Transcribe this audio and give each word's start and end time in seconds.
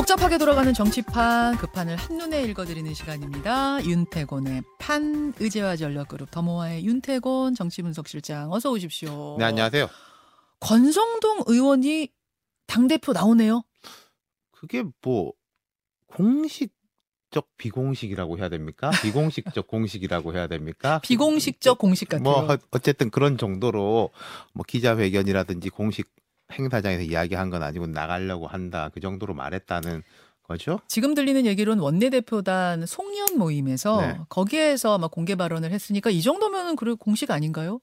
복잡하게 0.00 0.38
돌아가는 0.38 0.72
정치판 0.72 1.58
그 1.58 1.66
판을 1.66 1.94
한눈에 1.94 2.42
읽어드리는 2.44 2.94
시간입니다. 2.94 3.84
윤태곤의 3.84 4.62
판 4.78 5.34
의제와 5.38 5.76
전략그룹 5.76 6.30
더모아의 6.30 6.86
윤태곤 6.86 7.54
정치분석실장 7.54 8.50
어서 8.50 8.70
오십시오. 8.70 9.36
네, 9.38 9.44
안녕하세요. 9.44 9.90
권성동 10.60 11.42
의원이 11.46 12.08
당 12.66 12.88
대표 12.88 13.12
나오네요. 13.12 13.62
그게 14.52 14.84
뭐 15.02 15.34
공식 16.06 16.72
적 17.30 17.46
비공식이라고 17.58 18.38
해야 18.38 18.48
됩니까? 18.48 18.90
비공식적 19.02 19.66
공식이라고 19.68 20.32
해야 20.32 20.46
됩니까? 20.46 20.98
비공식적 21.04 21.76
공식 21.76 22.08
같아요. 22.08 22.22
뭐 22.22 22.50
어- 22.54 22.58
어쨌든 22.70 23.10
그런 23.10 23.36
정도로 23.36 24.08
뭐 24.54 24.64
기자회견이라든지 24.66 25.68
공식 25.68 26.08
행사장에서 26.52 27.02
이야기한 27.02 27.50
건 27.50 27.62
아니고 27.62 27.86
나가려고 27.86 28.46
한다. 28.46 28.90
그 28.92 29.00
정도로 29.00 29.34
말했다는 29.34 30.02
거죠. 30.42 30.80
지금 30.88 31.14
들리는 31.14 31.46
얘기로는 31.46 31.82
원내대표단 31.82 32.86
송년 32.86 33.38
모임에서 33.38 34.00
네. 34.00 34.18
거기에서 34.28 34.98
막 34.98 35.10
공개 35.10 35.36
발언을 35.36 35.70
했으니까 35.70 36.10
이 36.10 36.22
정도면은 36.22 36.76
그 36.76 36.96
공식 36.96 37.30
아닌가요? 37.30 37.80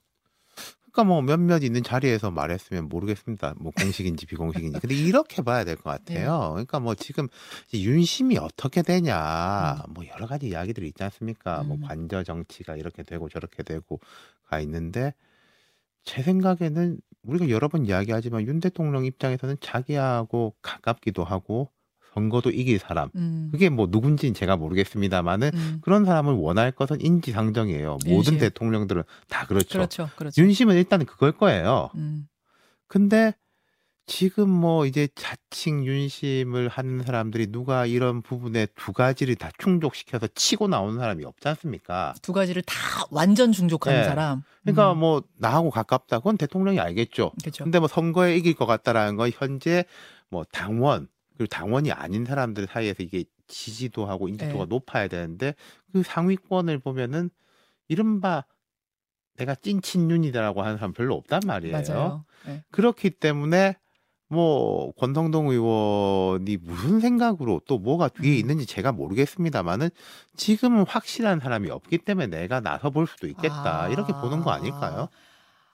그러니까 0.91 1.03
뭐 1.13 1.21
몇몇 1.21 1.63
있는 1.63 1.83
자리에서 1.83 2.31
말했으면 2.31 2.89
모르겠습니다. 2.89 3.53
뭐 3.59 3.71
공식인지 3.79 4.25
비공식인지. 4.25 4.79
근데 4.79 4.95
이렇게 4.95 5.43
봐야 5.43 5.63
될것 5.63 6.05
네. 6.05 6.15
같아요. 6.15 6.49
그러니까 6.53 6.79
뭐 6.79 6.95
지금 6.95 7.27
윤심이 7.71 8.37
어떻게 8.39 8.81
되냐. 8.81 9.83
음. 9.87 9.93
뭐 9.93 10.03
여러 10.07 10.25
가지 10.25 10.47
이야기들이 10.47 10.87
있지 10.87 11.03
않습니까? 11.03 11.61
뭐 11.63 11.77
음. 11.77 11.81
관저 11.81 12.23
정치가 12.23 12.75
이렇게 12.75 13.03
되고 13.03 13.29
저렇게 13.29 13.61
되고 13.61 13.99
가 14.45 14.59
있는데 14.59 15.13
제 16.03 16.23
생각에는 16.23 16.99
우리가 17.27 17.49
여러 17.49 17.67
번 17.67 17.85
이야기하지만 17.85 18.47
윤 18.47 18.59
대통령 18.59 19.05
입장에서는 19.05 19.57
자기하고 19.59 20.55
가깝기도 20.61 21.23
하고 21.23 21.69
선거도 22.13 22.49
이길 22.49 22.79
사람. 22.79 23.09
음. 23.15 23.49
그게 23.51 23.69
뭐 23.69 23.87
누군지는 23.91 24.33
제가 24.33 24.57
모르겠습니다만은 24.57 25.51
음. 25.53 25.77
그런 25.81 26.03
사람을 26.03 26.33
원할 26.33 26.71
것은 26.71 26.99
인지상정이에요. 27.01 27.99
모든 28.05 28.33
윤심. 28.33 28.37
대통령들은 28.39 29.03
다 29.29 29.45
그렇죠. 29.45 29.77
그렇죠, 29.77 30.09
그렇죠. 30.15 30.41
윤심은 30.41 30.75
일단은 30.77 31.05
그걸 31.05 31.31
거예요. 31.33 31.89
음. 31.95 32.27
근데 32.87 33.35
지금 34.07 34.49
뭐 34.49 34.85
이제 34.85 35.09
자칭 35.15 35.85
윤심을 35.85 36.69
하는 36.69 37.03
사람들이 37.03 37.47
누가 37.47 37.85
이런 37.85 38.21
부분에 38.21 38.65
두 38.73 38.93
가지를 38.93 39.35
다 39.35 39.51
충족시켜서 39.57 40.27
치고 40.33 40.69
나오는 40.69 40.97
사람이 40.97 41.25
없지 41.25 41.45
않습니까? 41.49 42.13
두 42.21 42.31
가지를 42.31 42.61
다 42.61 42.73
완전 43.11 43.51
중족하는 43.51 43.99
네. 43.99 44.05
사람. 44.05 44.43
그러니까 44.63 44.93
음. 44.93 44.99
뭐 44.99 45.23
나하고 45.35 45.69
가깝다. 45.69 46.19
그건 46.19 46.37
대통령이 46.37 46.79
알겠죠. 46.79 47.33
그렇죠. 47.41 47.65
근데 47.65 47.79
뭐 47.79 47.89
선거에 47.89 48.37
이길 48.37 48.55
것 48.55 48.65
같다라는 48.65 49.17
건 49.17 49.29
현재 49.33 49.83
뭐 50.29 50.45
당원 50.53 51.09
그리고 51.35 51.47
당원이 51.49 51.91
아닌 51.91 52.23
사람들 52.23 52.67
사이에서 52.67 53.03
이게 53.03 53.25
지지도 53.47 54.05
하고 54.05 54.29
인지도가 54.29 54.63
네. 54.63 54.69
높아야 54.69 55.09
되는데 55.09 55.53
그 55.91 56.01
상위권을 56.01 56.79
보면은 56.79 57.29
이른바 57.89 58.45
내가 59.35 59.53
찐친윤이다라고 59.53 60.61
하는 60.61 60.77
사람 60.77 60.93
별로 60.93 61.15
없단 61.15 61.41
말이에요. 61.45 61.77
맞아요. 61.77 62.25
네. 62.45 62.63
그렇기 62.71 63.09
때문에 63.11 63.75
뭐 64.29 64.91
권성동 64.93 65.49
의원이 65.49 66.57
무슨 66.57 66.99
생각으로 66.99 67.61
또 67.67 67.77
뭐가 67.77 68.09
뒤에 68.09 68.33
음. 68.33 68.37
있는지 68.37 68.65
제가 68.65 68.91
모르겠습니다만은 68.91 69.89
지금은 70.35 70.85
확실한 70.87 71.39
사람이 71.39 71.69
없기 71.69 71.99
때문에 71.99 72.27
내가 72.27 72.59
나서 72.59 72.89
볼 72.89 73.07
수도 73.07 73.27
있겠다 73.27 73.83
아. 73.83 73.89
이렇게 73.89 74.13
보는 74.13 74.41
거 74.41 74.51
아닐까요? 74.51 75.07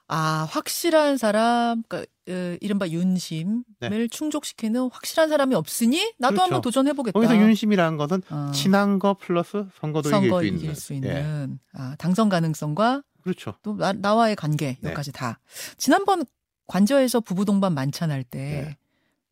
아, 0.06 0.46
확실한 0.50 1.16
사람, 1.16 1.82
그러니까 1.88 2.10
어, 2.28 2.56
이른바 2.60 2.88
윤심을 2.88 3.64
네. 3.80 4.08
충족시키는 4.08 4.90
확실한 4.92 5.28
사람이 5.28 5.54
없으니 5.54 6.12
나도 6.18 6.34
그렇죠. 6.34 6.42
한번 6.42 6.60
도전해보겠다. 6.60 7.18
거기서 7.18 7.36
윤심이라는 7.36 7.96
것은 7.96 8.22
어, 8.30 8.50
친한 8.52 8.98
거 8.98 9.14
플러스 9.14 9.64
선거도 9.80 10.10
선거 10.10 10.42
이길 10.42 10.50
수 10.50 10.54
있는. 10.54 10.58
이길 10.60 10.76
수 10.76 10.92
예, 10.92 10.96
있는 10.96 11.58
아, 11.72 11.96
당선 11.98 12.28
가능성과 12.28 13.02
그렇죠. 13.22 13.54
또 13.62 13.76
나, 13.76 13.92
나와의 13.94 14.36
관계 14.36 14.76
네. 14.80 14.88
여기까지 14.88 15.12
다. 15.12 15.40
지난번 15.78 16.24
관저에서 16.66 17.20
부부 17.20 17.44
동반 17.44 17.74
만찬할 17.74 18.24
때 18.24 18.38
네. 18.38 18.76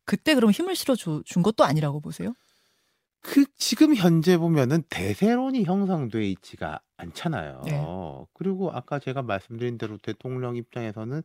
그때 0.05 0.35
그럼 0.35 0.51
힘을 0.51 0.75
실어 0.75 0.95
주, 0.95 1.23
준 1.25 1.43
것도 1.43 1.63
아니라고 1.63 1.99
보세요? 1.99 2.33
그 3.21 3.45
지금 3.57 3.95
현재 3.95 4.37
보면은 4.37 4.83
대세론이 4.89 5.63
형성돼 5.63 6.29
있지가 6.31 6.81
않잖아요. 6.97 7.61
네. 7.65 7.81
그리고 8.33 8.71
아까 8.71 8.99
제가 8.99 9.21
말씀드린 9.21 9.77
대로 9.77 9.97
대통령 9.97 10.57
입장에서는 10.57 11.23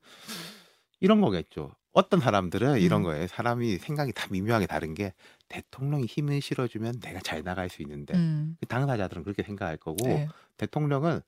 이런 1.00 1.20
거겠죠. 1.20 1.72
어떤 1.92 2.20
사람들은 2.20 2.78
이런 2.78 3.00
음. 3.00 3.04
거예요. 3.04 3.26
사람이 3.26 3.78
생각이 3.78 4.12
다 4.12 4.28
미묘하게 4.30 4.66
다른 4.66 4.94
게 4.94 5.12
대통령이 5.48 6.06
힘을 6.06 6.40
실어주면 6.40 7.00
내가 7.00 7.18
잘 7.20 7.42
나갈 7.42 7.68
수 7.68 7.82
있는데 7.82 8.14
음, 8.14 8.56
그 8.60 8.66
당사자들은 8.66 9.24
그렇게 9.24 9.42
생각할 9.42 9.76
거고 9.78 10.06
네. 10.06 10.28
대통령은 10.56 11.20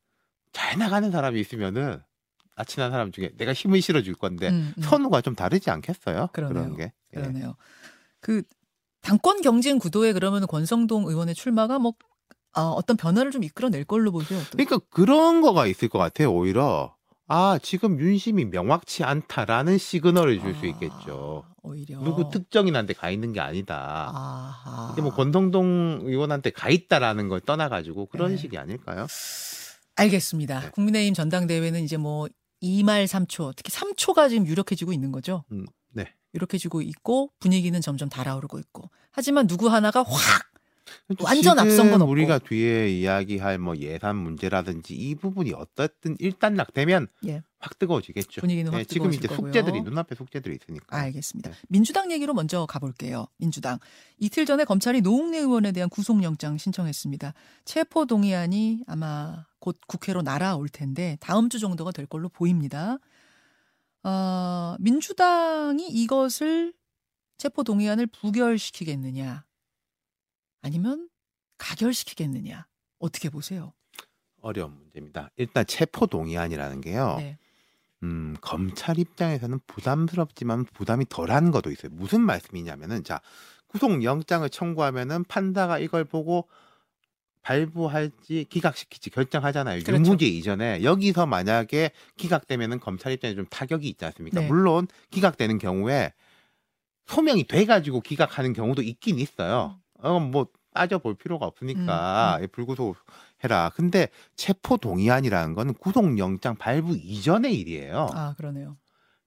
잘 0.52 0.78
나가는 0.78 1.10
사람이 1.10 1.40
있으면은 1.40 2.00
아 2.60 2.64
친한 2.64 2.90
사람 2.90 3.10
중에 3.10 3.30
내가 3.38 3.54
힘을 3.54 3.80
실어줄 3.80 4.14
건데 4.14 4.50
음, 4.50 4.74
음. 4.76 4.82
선우가 4.82 5.22
좀 5.22 5.34
다르지 5.34 5.70
않겠어요? 5.70 6.28
그러네요. 6.32 6.62
런 6.62 6.76
게. 6.76 6.92
예. 7.14 7.20
그러네요. 7.20 7.56
그 8.20 8.42
당권 9.00 9.40
경쟁 9.40 9.78
구도에 9.78 10.12
그러면 10.12 10.46
권성동 10.46 11.06
의원의 11.08 11.34
출마가 11.34 11.78
뭐 11.78 11.94
어, 12.54 12.82
떤 12.82 12.98
변화를 12.98 13.30
좀 13.30 13.44
이끌어낼 13.44 13.84
걸로 13.84 14.12
보세요. 14.12 14.40
또. 14.50 14.58
그러니까 14.58 14.78
그런 14.90 15.40
거가 15.40 15.66
있을 15.66 15.88
것 15.88 15.98
같아요. 15.98 16.34
오히려 16.34 16.94
아 17.28 17.58
지금 17.62 17.98
윤심이 17.98 18.44
명확치 18.46 19.04
않다라는 19.04 19.78
시그널을 19.78 20.40
줄수 20.40 20.60
아, 20.64 20.68
있겠죠. 20.68 21.44
오히려 21.62 21.98
누구 22.00 22.28
특정인한테 22.28 22.92
가 22.92 23.08
있는 23.08 23.32
게 23.32 23.40
아니다. 23.40 24.10
아하. 24.12 24.88
근데 24.88 25.00
뭐 25.00 25.14
권성동 25.14 26.00
의원한테 26.02 26.50
가 26.50 26.68
있다라는 26.68 27.28
걸 27.28 27.40
떠나가지고 27.40 28.06
그런 28.06 28.32
네. 28.32 28.36
식이 28.36 28.58
아닐까요? 28.58 29.06
알겠습니다. 29.96 30.60
네. 30.60 30.70
국민의힘 30.70 31.14
전당대회는 31.14 31.82
이제 31.84 31.96
뭐 31.96 32.28
2말 32.62 33.06
3초, 33.06 33.54
특히 33.56 33.72
3초가 33.72 34.28
지금 34.28 34.46
유력해지고 34.46 34.92
있는 34.92 35.12
거죠. 35.12 35.44
음, 35.52 35.66
네. 35.92 36.12
유력해지고 36.34 36.82
있고 36.82 37.32
분위기는 37.40 37.78
점점 37.80 38.08
달아오르고 38.08 38.58
있고. 38.58 38.90
하지만 39.10 39.46
누구 39.46 39.68
하나가 39.68 40.02
확 40.02 40.49
완전 41.22 41.56
지금 41.56 41.58
앞선 41.58 41.90
건 41.90 42.02
없고. 42.02 42.12
우리가 42.12 42.38
뒤에 42.38 42.88
이야기할 42.90 43.58
뭐 43.58 43.76
예산 43.76 44.16
문제라든지 44.16 44.94
이 44.94 45.14
부분이 45.14 45.52
어떻든 45.52 46.16
일단락되면 46.18 47.08
예. 47.26 47.42
확 47.58 47.78
뜨거워지겠죠. 47.78 48.40
분위기는 48.40 48.72
확 48.72 48.78
네, 48.78 48.84
지금 48.84 49.12
이제 49.12 49.28
거고요. 49.28 49.48
숙제들이 49.48 49.82
눈앞에 49.82 50.14
숙제들이 50.14 50.58
있으니까. 50.62 50.96
알겠습니다. 50.96 51.50
네. 51.50 51.56
민주당 51.68 52.10
얘기로 52.12 52.32
먼저 52.32 52.66
가볼게요. 52.66 53.26
민주당. 53.38 53.78
이틀 54.18 54.46
전에 54.46 54.64
검찰이 54.64 55.00
노웅래 55.00 55.38
의원에 55.38 55.72
대한 55.72 55.90
구속영장 55.90 56.58
신청했습니다. 56.58 57.34
체포 57.64 58.06
동의안이 58.06 58.84
아마 58.86 59.46
곧 59.58 59.78
국회로 59.86 60.22
날아올 60.22 60.68
텐데 60.68 61.18
다음 61.20 61.48
주 61.48 61.58
정도가 61.58 61.92
될 61.92 62.06
걸로 62.06 62.28
보입니다. 62.28 62.98
어, 64.02 64.76
민주당이 64.78 65.88
이것을 65.88 66.72
체포 67.36 67.62
동의안을 67.62 68.06
부결시키겠느냐 68.06 69.44
아니면 70.62 71.08
가결시키겠느냐 71.58 72.66
어떻게 72.98 73.28
보세요? 73.28 73.72
어려운 74.40 74.74
문제입니다. 74.76 75.30
일단 75.36 75.66
체포 75.66 76.06
동의안이라는 76.06 76.80
게요. 76.80 77.16
네. 77.18 77.38
음, 78.02 78.34
검찰 78.40 78.98
입장에서는 78.98 79.60
부담스럽지만 79.66 80.64
부담이 80.64 81.06
덜한 81.08 81.50
것도 81.50 81.70
있어요. 81.70 81.90
무슨 81.92 82.22
말씀이냐면은 82.22 83.04
자 83.04 83.20
구속 83.66 84.02
영장을 84.02 84.48
청구하면은 84.48 85.24
판사가 85.24 85.78
이걸 85.78 86.04
보고 86.04 86.48
발부할지 87.42 88.46
기각시킬지 88.50 89.10
결정하잖아요. 89.10 89.82
그렇죠. 89.82 90.02
유무죄 90.02 90.26
이전에 90.26 90.82
여기서 90.82 91.26
만약에 91.26 91.90
기각되면은 92.16 92.80
검찰 92.80 93.12
입장에 93.12 93.34
좀 93.34 93.46
타격이 93.46 93.88
있지 93.88 94.04
않습니까? 94.06 94.40
네. 94.40 94.46
물론 94.46 94.88
기각되는 95.10 95.58
경우에 95.58 96.12
소명이 97.06 97.44
돼가지고 97.44 98.00
기각하는 98.00 98.52
경우도 98.52 98.82
있긴 98.82 99.18
있어요. 99.18 99.80
어, 100.02 100.20
뭐 100.20 100.46
따져볼 100.74 101.14
필요가 101.14 101.46
없으니까 101.46 102.38
음, 102.40 102.48
불구속 102.52 102.96
해라. 103.42 103.70
근데 103.74 104.08
체포 104.36 104.76
동의안이라는 104.76 105.54
거는 105.54 105.74
구속영장 105.74 106.56
발부 106.56 106.96
이전의 106.96 107.58
일이에요. 107.58 108.08
아 108.12 108.34
그러네요. 108.36 108.76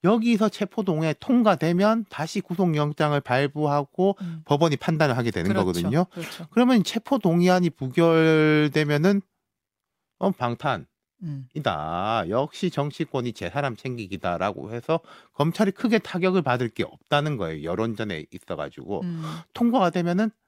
여기서 0.03 0.49
체포 0.49 0.83
동의 0.83 1.15
통과되면 1.19 2.05
다시 2.09 2.41
구속영장을 2.41 3.19
발부하고 3.21 4.17
음. 4.21 4.41
법원이 4.45 4.77
판단을 4.77 5.17
하게 5.17 5.31
되는 5.31 5.49
그렇죠. 5.49 5.65
거거든요. 5.65 6.05
그렇죠. 6.11 6.47
그러면 6.51 6.83
체포 6.83 7.19
동의안이 7.19 7.69
부결되면은 7.71 9.21
어 10.19 10.31
방탄 10.31 10.85
이다. 11.53 12.23
음. 12.23 12.29
역시 12.29 12.69
정치권이 12.69 13.33
제 13.33 13.49
사람 13.49 13.75
챙기기다라고 13.75 14.73
해서 14.73 14.99
검찰이 15.33 15.71
크게 15.71 15.99
타격을 15.99 16.41
받을 16.41 16.69
게 16.69 16.83
없다는 16.83 17.37
거예요. 17.37 17.63
여론전에 17.63 18.25
있어가지고 18.31 19.01
음. 19.03 19.23
통과가 19.53 19.89
되면은 19.91 20.25
아, 20.25 20.42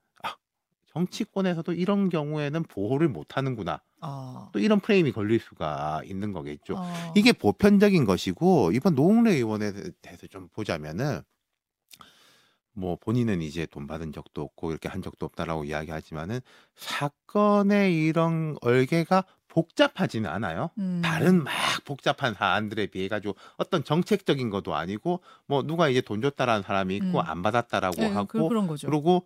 정치권에서도 0.95 1.73
이런 1.73 2.09
경우에는 2.09 2.63
보호를 2.63 3.09
못 3.09 3.37
하는구나. 3.37 3.81
아. 3.99 4.49
또 4.53 4.59
이런 4.59 4.79
프레임이 4.79 5.11
걸릴 5.11 5.39
수가 5.39 6.01
있는 6.05 6.31
거겠죠. 6.31 6.75
아. 6.77 7.13
이게 7.15 7.33
보편적인 7.33 8.05
것이고 8.05 8.71
이번 8.71 8.95
노웅래 8.95 9.33
의원에 9.33 9.73
대해서 10.01 10.27
좀 10.27 10.47
보자면은 10.53 11.21
뭐 12.71 12.97
본인은 12.97 13.41
이제 13.41 13.65
돈 13.65 13.87
받은 13.87 14.13
적도 14.13 14.41
없고 14.41 14.71
이렇게 14.71 14.89
한 14.89 15.01
적도 15.01 15.25
없다라고 15.25 15.65
이야기하지만은 15.65 16.39
사건의 16.75 18.05
이런 18.05 18.55
얼개가 18.61 19.25
복잡하지는 19.47 20.29
않아요. 20.29 20.69
음. 20.77 21.01
다른 21.03 21.43
막 21.43 21.53
복잡한 21.85 22.33
사안들에 22.33 22.87
비해 22.87 23.07
가지고 23.07 23.35
어떤 23.57 23.83
정책적인 23.83 24.49
것도 24.49 24.75
아니고 24.75 25.21
뭐 25.45 25.63
누가 25.63 25.87
이제 25.87 26.01
돈 26.01 26.21
줬다라는 26.21 26.63
사람이 26.63 26.95
있고 26.97 27.19
음. 27.19 27.23
안 27.25 27.41
받았다라고 27.41 28.01
예, 28.01 28.07
하고 28.07 28.49
그. 28.49 28.75
그리고 28.85 29.25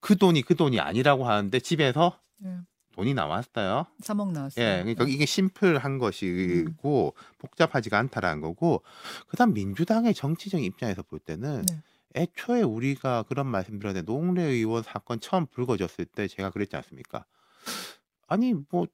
그 0.00 0.16
돈이 0.16 0.42
그 0.42 0.54
돈이 0.54 0.80
아니라고 0.80 1.28
하는데 1.28 1.58
집에서 1.60 2.18
예. 2.44 2.56
돈이 2.94 3.14
나왔어요. 3.14 3.86
3억 4.02 4.32
나왔어요. 4.32 4.64
예, 4.64 4.78
그러니까 4.80 5.04
이게 5.04 5.24
심플한 5.24 5.98
것이고 5.98 7.14
음. 7.16 7.38
복잡하지가 7.38 7.98
않다라는 7.98 8.40
거고 8.40 8.82
그다음 9.28 9.54
민주당의 9.54 10.14
정치적 10.14 10.62
입장에서 10.62 11.02
볼 11.02 11.18
때는 11.18 11.62
네. 11.62 11.82
애초에 12.16 12.62
우리가 12.62 13.22
그런 13.24 13.46
말씀드렸는데 13.46 14.04
노웅래 14.04 14.42
의원 14.42 14.82
사건 14.82 15.20
처음 15.20 15.46
불거졌을 15.46 16.04
때 16.04 16.26
제가 16.26 16.50
그랬지 16.50 16.76
않습니까? 16.76 17.24
아니 18.26 18.54
뭐 18.70 18.86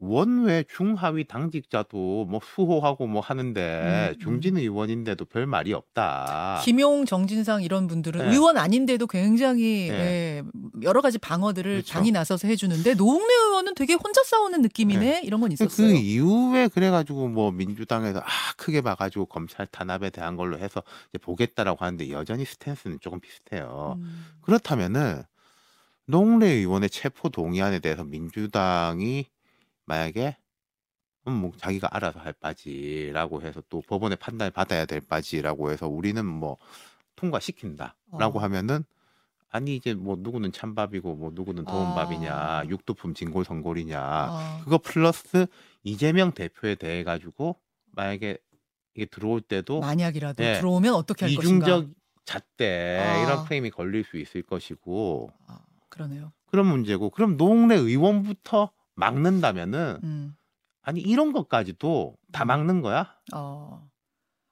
원외 0.00 0.64
중하위 0.74 1.24
당직자도 1.24 2.26
뭐 2.28 2.40
수호하고 2.42 3.06
뭐 3.06 3.20
하는데 3.20 3.60
음, 3.60 4.14
음. 4.14 4.18
중진 4.18 4.56
의원인데도 4.56 5.26
별 5.26 5.46
말이 5.46 5.74
없다. 5.74 6.60
김용, 6.64 7.04
정진상 7.04 7.62
이런 7.62 7.86
분들은 7.86 8.26
네. 8.26 8.32
의원 8.32 8.56
아닌데도 8.56 9.06
굉장히 9.06 9.88
네. 9.90 10.42
예, 10.42 10.42
여러 10.82 11.02
가지 11.02 11.18
방어들을 11.18 11.70
그렇죠. 11.72 11.92
당이 11.92 12.12
나서서 12.12 12.48
해주는데 12.48 12.94
노웅래 12.94 13.32
의원은 13.32 13.74
되게 13.74 13.94
혼자 13.94 14.22
싸우는 14.24 14.62
느낌이네 14.62 15.22
이런 15.24 15.40
건그 15.40 15.52
있었어요. 15.52 15.94
이후에 15.94 16.68
그래가지고 16.68 17.28
뭐 17.28 17.52
민주당에서 17.52 18.20
아 18.20 18.24
크게 18.56 18.80
봐가지고 18.80 19.26
검찰 19.26 19.66
탄압에 19.66 20.10
대한 20.10 20.36
걸로 20.36 20.58
해서 20.58 20.82
이제 21.10 21.18
보겠다라고 21.18 21.84
하는데 21.84 22.10
여전히 22.10 22.46
스탠스는 22.46 22.98
조금 23.00 23.20
비슷해요. 23.20 23.96
음. 23.98 24.26
그렇다면은 24.40 25.22
노웅래 26.06 26.48
의원의 26.48 26.90
체포 26.90 27.28
동의안에 27.28 27.78
대해서 27.78 28.02
민주당이 28.04 29.26
만약에 29.90 30.36
음, 31.26 31.32
뭐 31.32 31.52
자기가 31.56 31.88
알아서 31.90 32.20
할 32.20 32.32
바지라고 32.32 33.42
해서 33.42 33.60
또 33.68 33.82
법원의 33.88 34.18
판단을 34.18 34.52
받아야 34.52 34.86
될 34.86 35.00
바지라고 35.00 35.72
해서 35.72 35.88
우리는 35.88 36.24
뭐 36.24 36.58
통과시킨다라고 37.16 38.38
어. 38.38 38.42
하면은 38.42 38.84
아니 39.50 39.74
이제 39.74 39.94
뭐 39.94 40.16
누구는 40.16 40.52
찬밥이고 40.52 41.16
뭐 41.16 41.32
누구는 41.34 41.64
아. 41.66 41.72
도움밥이냐 41.72 42.62
육두품 42.68 43.14
진골성골이냐 43.14 44.00
아, 44.00 44.60
그거 44.62 44.78
플러스 44.78 45.46
이재명 45.82 46.32
대표에 46.32 46.76
대해 46.76 47.02
가지고 47.02 47.56
만약에 47.90 48.38
이게 48.94 49.06
들어올 49.06 49.40
때도 49.40 49.80
만약이라도 49.80 50.44
예. 50.44 50.54
들어오면 50.54 50.94
어떻게 50.94 51.26
할 51.26 51.34
것인가. 51.34 51.66
이중적 51.66 51.90
잣대 52.24 52.98
아. 53.00 53.22
이런 53.24 53.44
프레임이 53.44 53.70
걸릴 53.70 54.04
수 54.04 54.18
있을 54.18 54.42
것이고 54.42 55.32
아, 55.48 55.58
그러네요. 55.88 56.32
그런 56.46 56.66
문제고 56.66 57.10
그럼 57.10 57.36
노웅래 57.36 57.74
의원부터 57.74 58.70
막는다면은 59.00 59.98
음. 60.04 60.34
아니 60.82 61.00
이런 61.00 61.32
것까지도 61.32 62.14
다 62.32 62.44
막는 62.44 62.80
거야? 62.82 63.12
어. 63.34 63.86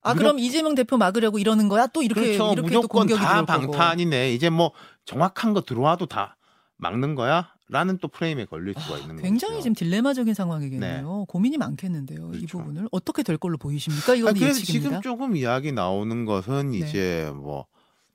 아 0.03 0.15
무조- 0.15 0.23
그럼 0.25 0.39
이재명 0.39 0.75
대표 0.75 0.97
막으려고 0.97 1.39
이러는 1.39 1.69
거야? 1.69 1.87
또 1.89 2.03
이렇게 2.03 2.37
그렇죠. 2.37 2.53
이렇게 2.53 2.71
또 2.71 2.79
무조건 2.83 3.07
다 3.09 3.15
들어올 3.45 3.47
거고. 3.47 3.73
방탄이네. 3.73 4.33
이제 4.33 4.49
뭐 4.51 4.73
정확한 5.05 5.53
거 5.55 5.63
들어와도 5.63 6.07
다 6.07 6.37
막는 6.77 7.15
거야? 7.15 7.53
라는 7.71 7.99
또 7.99 8.09
프레임에 8.09 8.47
걸릴 8.47 8.73
수가 8.79 8.95
아, 8.95 8.99
있는 8.99 9.17
거죠. 9.17 9.23
굉장히 9.23 9.61
지금 9.61 9.75
딜레마적인 9.75 10.33
상황이겠네요. 10.33 11.27
고민이 11.29 11.59
많겠는데요. 11.59 12.29
이 12.33 12.37
그렇죠. 12.39 12.59
부분을 12.59 12.89
어떻게 12.93 13.23
될 13.23 13.37
걸로 13.37 13.59
보이십니까? 13.59 14.15
이건 14.15 14.31
아, 14.31 14.33
그래서 14.33 14.61
예측입니다. 14.61 14.89
지금 14.89 15.03
조금 15.03 15.37
이야기 15.37 15.73
나오는 15.73 16.25
것은 16.25 16.71
네. 16.71 16.79
이제 16.79 17.31
뭐 17.35 17.67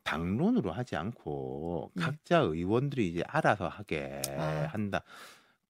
당론으로 0.03 0.71
하지 0.71 0.95
않고 0.95 1.91
예. 1.97 2.01
각자 2.01 2.39
의원들이 2.39 3.07
이제 3.09 3.23
알아서 3.27 3.67
하게 3.67 4.21
아. 4.37 4.67
한다. 4.71 5.03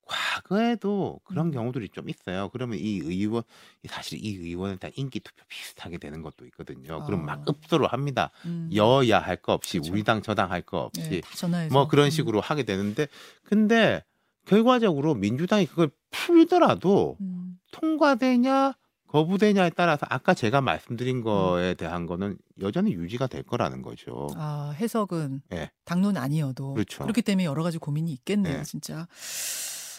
과거에도 0.06 1.20
그런 1.24 1.48
음. 1.48 1.52
경우들이 1.52 1.90
좀 1.90 2.10
있어요. 2.10 2.50
그러면 2.50 2.78
이 2.80 3.00
의원 3.00 3.44
사실 3.88 4.20
이 4.24 4.36
의원에 4.36 4.76
대한 4.76 4.92
인기 4.96 5.20
투표 5.20 5.44
비슷하게 5.48 5.98
되는 5.98 6.22
것도 6.22 6.46
있거든요. 6.48 7.04
그럼 7.06 7.22
아. 7.30 7.36
막 7.38 7.50
읍소로 7.50 7.88
합니다. 7.88 8.32
음. 8.46 8.70
여야 8.76 9.20
할 9.20 9.38
거 9.42 9.54
없이 9.54 9.80
그렇죠. 9.80 9.94
우리 9.94 10.04
당 10.04 10.22
저당 10.22 10.52
할 10.52 10.62
거 10.62 10.78
없이 10.80 11.10
네, 11.10 11.22
다뭐 11.70 11.88
그런 11.88 12.06
음. 12.06 12.10
식으로 12.10 12.40
하게 12.42 12.64
되는데 12.64 13.08
근데 13.44 14.04
결과적으로 14.46 15.16
민주당이 15.16 15.66
그걸 15.68 15.90
풀더라도 16.12 17.18
음. 17.22 17.58
통과되냐 17.72 18.74
거부되냐에 19.08 19.70
따라서 19.76 20.08
아까 20.10 20.34
제가 20.34 20.62
말씀드린 20.62 21.18
음. 21.18 21.24
거에 21.24 21.76
대한 21.76 22.06
거는 22.08 22.38
여전히 22.62 22.94
유지가 22.94 23.28
될 23.28 23.44
거라는 23.44 23.82
거죠. 23.84 24.28
아 24.36 24.74
해석은 24.78 25.42
예. 25.54 25.70
당론 25.86 26.18
아니어도 26.18 26.74
그렇죠. 26.74 27.04
그렇기 27.04 27.22
때문에 27.22 27.46
여러 27.46 27.62
가지 27.64 27.78
고민이 27.78 28.12
있겠네요, 28.12 28.58
네. 28.58 28.64
진짜. 28.64 29.08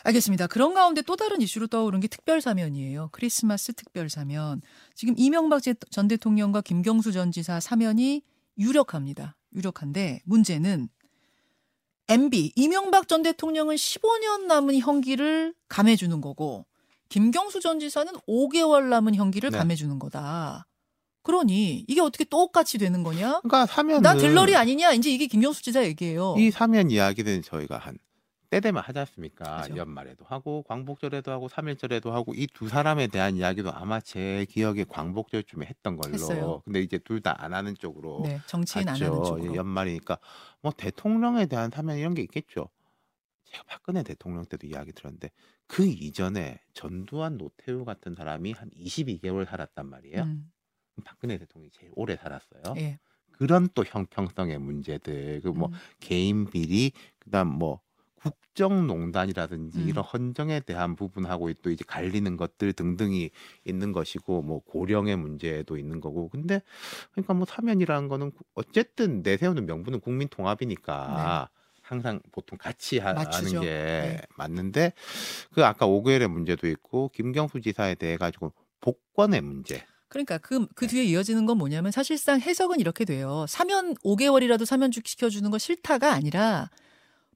알겠습니다. 0.05 0.47
그런 0.49 0.75
가운데 0.75 1.03
또 1.03 1.17
다른 1.17 1.41
이슈로 1.41 1.67
떠오른 1.67 2.01
게 2.01 2.09
특별 2.09 2.41
사면이에요. 2.41 3.09
크리스마스 3.11 3.73
특별 3.73 4.11
사면. 4.11 4.61
지금 4.95 5.15
이명박 5.17 5.63
제- 5.63 5.75
전 5.91 6.09
대통령과 6.09 6.61
김경수 6.61 7.11
전 7.13 7.33
지사 7.33 7.59
사면이 7.59 8.23
유력합니다. 8.59 9.37
유력한데 9.55 10.21
문제는 10.25 10.89
MB 12.09 12.53
이명박 12.55 13.09
전 13.09 13.23
대통령은 13.23 13.77
15년 13.77 14.45
남은 14.47 14.79
형기를 14.79 15.55
감해주는 15.69 16.21
거고 16.21 16.67
김경수 17.09 17.61
전 17.61 17.81
지사는 17.81 18.13
5개월 18.29 18.85
남은 18.89 19.15
형기를 19.15 19.51
네. 19.51 19.59
감해주는 19.59 19.99
거다. 19.99 20.67
그러니 21.23 21.87
이게 21.89 22.03
어떻게 22.03 22.25
똑같이 22.25 22.77
되는 22.77 23.03
거냐? 23.03 23.41
그러니까 23.41 23.65
사면은 23.65 24.03
나 24.03 24.15
들러리 24.15 24.55
아니냐? 24.55 24.93
이제 24.93 25.11
이게 25.11 25.27
김경수 25.27 25.63
지사 25.63 25.83
얘기예요. 25.85 26.35
이 26.37 26.51
사면 26.51 26.91
이야기는 26.91 27.41
저희가 27.43 27.79
한 27.79 27.97
때 28.55 28.61
되면 28.61 28.83
하지 28.85 29.01
않습니까? 29.01 29.63
그죠. 29.63 29.77
연말에도 29.77 30.25
하고 30.27 30.63
광복절에도 30.63 31.33
하고 31.33 31.49
삼일절에도 31.49 32.13
하고 32.13 32.35
이 32.35 32.47
두 32.55 32.69
사람에 32.69 33.09
대한 33.09 33.35
이야기도 33.37 33.73
아마 33.73 33.99
제 34.01 34.47
기억에 34.49 34.85
광복절쯤에 34.85 35.67
했던 35.67 35.97
걸로. 35.97 36.15
했어요. 36.15 36.63
근데 36.65 36.81
이제 36.81 36.99
둘 36.99 37.21
다 37.21 37.35
안 37.37 37.53
하는 37.53 37.75
쪽으로 37.75 38.21
네, 38.25 38.41
정치인 38.47 38.89
안 38.89 38.95
하는 38.95 39.09
갔죠. 39.11 39.25
쪽으로. 39.37 39.53
예, 39.53 39.57
연말이니까 39.57 40.19
뭐 40.61 40.71
대통령에 40.77 41.47
대한 41.47 41.71
사면 41.73 41.99
이런 41.99 42.15
게 42.15 42.23
있겠죠. 42.23 42.69
제가 43.47 43.65
박근혜 43.67 44.03
대통령 44.05 44.45
때도 44.45 44.67
이야기 44.69 44.93
들었는데 44.93 45.31
그 45.67 45.85
이전에 45.85 46.61
전두환 46.75 47.39
노태우 47.39 47.85
같은 47.85 48.15
사람이 48.15 48.53
한 48.53 48.71
22개월 48.71 49.47
살았단 49.47 49.89
말이에요. 49.89 50.23
음, 50.23 50.51
박근혜 51.05 51.39
대통령이 51.39 51.71
제일 51.73 51.91
오래 51.97 52.15
살았어요. 52.17 52.63
예. 52.77 52.99
그런 53.33 53.69
또 53.75 53.85
형평성의 53.85 54.59
문제들, 54.59 55.41
그뭐 55.43 55.67
음, 55.69 55.73
개인 55.99 56.47
비리, 56.49 56.93
그다음 57.19 57.49
뭐 57.49 57.81
국정농단이라든지 58.25 59.79
음. 59.79 59.89
이런 59.89 60.05
헌정에 60.05 60.61
대한 60.61 60.97
부분하고 60.97 61.53
또 61.55 61.71
이제 61.71 61.85
갈리는 61.87 62.37
것들 62.37 62.73
등등이 62.73 63.31
있는 63.65 63.93
것이고 63.93 64.43
뭐 64.43 64.61
고령의 64.65 65.17
문제도 65.17 65.77
있는 65.77 66.01
거고 66.01 66.29
근데 66.29 66.63
그러니까 67.13 67.35
뭐 67.35 67.47
사면이라는 67.49 68.09
거는 68.09 68.33
어쨌든 68.55 69.23
내세우는 69.23 69.67
명분은 69.67 70.01
국민 70.01 70.29
통합이니까 70.29 71.49
항상 71.83 72.21
보통 72.33 72.57
같이 72.59 72.99
하, 72.99 73.13
네. 73.13 73.25
맞추죠. 73.25 73.57
는게 73.57 73.69
네. 73.69 74.21
맞는데 74.37 74.93
그 75.53 75.65
아까 75.65 75.87
5개월의 75.87 76.29
문제도 76.29 76.67
있고 76.67 77.11
김경수 77.11 77.61
지사에 77.61 77.95
대해 77.95 78.17
가지고 78.17 78.53
복권의 78.81 79.43
문제 79.43 79.85
그러니까 80.09 80.39
그, 80.39 80.67
그 80.75 80.87
네. 80.87 80.93
뒤에 80.93 81.05
이어지는 81.05 81.45
건 81.45 81.59
뭐냐면 81.59 81.93
사실상 81.93 82.41
해석은 82.41 82.81
이렇게 82.81 83.05
돼요. 83.05 83.47
사면 83.49 83.95
5개월이라도 83.97 84.65
사면 84.65 84.91
시켜주는 84.93 85.51
거 85.51 85.59
싫다가 85.59 86.13
아니라 86.13 86.71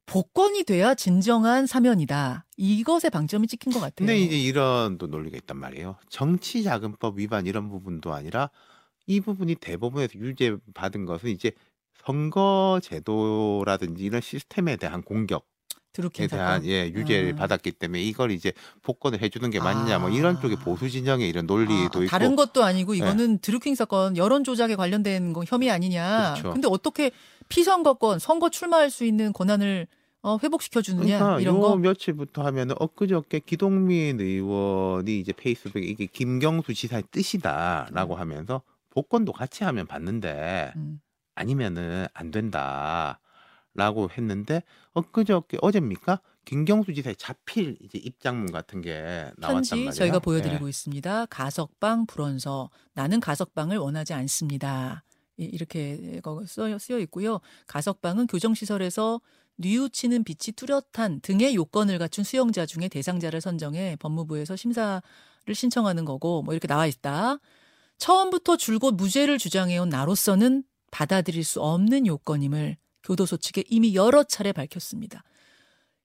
복권이 0.08 0.64
돼야 0.64 0.94
진정한 0.94 1.66
사면이다. 1.66 2.46
이것에 2.56 3.10
방점이 3.10 3.46
찍힌 3.46 3.72
것 3.72 3.78
같아요. 3.78 4.06
근데 4.06 4.18
이제 4.18 4.38
이런 4.38 4.96
또 4.96 5.06
논리가 5.06 5.36
있단 5.36 5.58
말이에요. 5.58 5.96
정치자금법 6.08 7.18
위반 7.18 7.46
이런 7.46 7.68
부분도 7.68 8.14
아니라 8.14 8.50
이 9.06 9.20
부분이 9.20 9.56
대법원에서 9.56 10.14
유죄 10.18 10.56
받은 10.72 11.04
것은 11.04 11.28
이제 11.28 11.52
선거 12.02 12.80
제도라든지 12.82 14.02
이런 14.02 14.22
시스템에 14.22 14.76
대한 14.76 15.02
공격에 15.02 15.44
드루킹 15.92 16.28
대한. 16.28 16.64
예 16.64 16.86
유죄를 16.88 17.32
음. 17.32 17.36
받았기 17.36 17.72
때문에 17.72 18.02
이걸 18.02 18.30
이제 18.30 18.52
복권을 18.82 19.20
해주는 19.20 19.50
게 19.50 19.58
맞냐 19.58 19.98
뭐 19.98 20.08
아. 20.08 20.12
이런 20.12 20.40
쪽의 20.40 20.58
보수 20.58 20.88
진영의 20.88 21.28
이런 21.28 21.46
논리도 21.46 21.74
아, 21.74 22.02
있고 22.02 22.06
다른 22.06 22.34
것도 22.34 22.64
아니고 22.64 22.94
이거는 22.94 23.38
드루킹 23.38 23.74
사건 23.74 24.16
여론 24.16 24.42
조작에 24.42 24.74
관련된 24.74 25.34
건 25.34 25.44
혐의 25.46 25.70
아니냐. 25.70 26.34
그렇죠. 26.34 26.52
근데 26.52 26.68
어떻게 26.70 27.10
피선거권 27.48 28.20
선거 28.20 28.48
출마할 28.48 28.90
수 28.90 29.04
있는 29.04 29.32
권한을 29.32 29.86
어, 30.22 30.36
회복시켜 30.42 30.82
주느냐 30.82 31.18
그러니까 31.18 31.40
이런 31.40 31.56
요 31.56 31.60
거. 31.60 31.76
며칠부터 31.76 32.42
하면은 32.46 32.74
엊그저께 32.78 33.40
기동민 33.40 34.20
의원이 34.20 35.20
이제 35.20 35.32
페이스북에 35.32 35.84
이게 35.84 36.06
김경수 36.06 36.74
지사의 36.74 37.04
뜻이다라고 37.10 38.16
하면서 38.16 38.62
복권도 38.90 39.32
같이 39.32 39.62
하면 39.64 39.86
받는데 39.86 40.72
음. 40.76 41.00
아니면은 41.36 42.06
안 42.14 42.32
된다라고 42.32 44.10
했는데 44.10 44.62
엊그저께 44.94 45.58
어제입니까? 45.62 46.20
김경수 46.44 46.94
지사의 46.94 47.14
자필 47.16 47.76
이제 47.82 47.98
입장문 47.98 48.50
같은 48.50 48.80
게 48.80 49.30
나왔단 49.36 49.62
말이에요. 49.70 49.90
저희가 49.92 50.18
보여드리고 50.18 50.64
예. 50.66 50.68
있습니다. 50.70 51.26
가석방 51.26 52.06
불원서 52.06 52.70
나는 52.94 53.20
가석방을 53.20 53.76
원하지 53.76 54.14
않습니다. 54.14 55.04
이- 55.36 55.44
이렇게 55.44 56.20
쓰여 56.46 56.98
있고요. 57.00 57.40
가석방은 57.66 58.26
교정시설에서 58.26 59.20
뉘우치는 59.58 60.24
빛이 60.24 60.54
뚜렷한 60.56 61.20
등의 61.20 61.54
요건을 61.54 61.98
갖춘 61.98 62.24
수용자 62.24 62.66
중에 62.66 62.88
대상자를 62.88 63.40
선정해 63.40 63.96
법무부에서 64.00 64.56
심사를 64.56 65.02
신청하는 65.52 66.04
거고 66.04 66.42
뭐 66.42 66.54
이렇게 66.54 66.66
나와 66.66 66.86
있다. 66.86 67.38
처음부터 67.98 68.56
줄곧 68.56 68.94
무죄를 68.94 69.38
주장해온 69.38 69.88
나로서는 69.88 70.64
받아들일 70.90 71.44
수 71.44 71.60
없는 71.60 72.06
요건임을 72.06 72.76
교도소 73.02 73.38
측에 73.38 73.64
이미 73.68 73.94
여러 73.94 74.22
차례 74.22 74.52
밝혔습니다. 74.52 75.22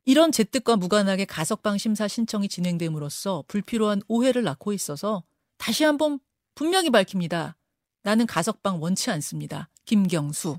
이런 0.05 0.31
재뜻과 0.31 0.75
무관하게 0.75 1.25
가석방 1.25 1.77
심사 1.77 2.07
신청이 2.07 2.49
진행됨으로써 2.49 3.45
불필요한 3.47 4.01
오해를 4.07 4.43
낳고 4.43 4.73
있어서 4.73 5.23
다시 5.57 5.83
한번 5.83 6.19
분명히 6.55 6.89
밝힙니다. 6.89 7.55
나는 8.01 8.25
가석방 8.25 8.81
원치 8.81 9.11
않습니다. 9.11 9.69
김경수. 9.85 10.57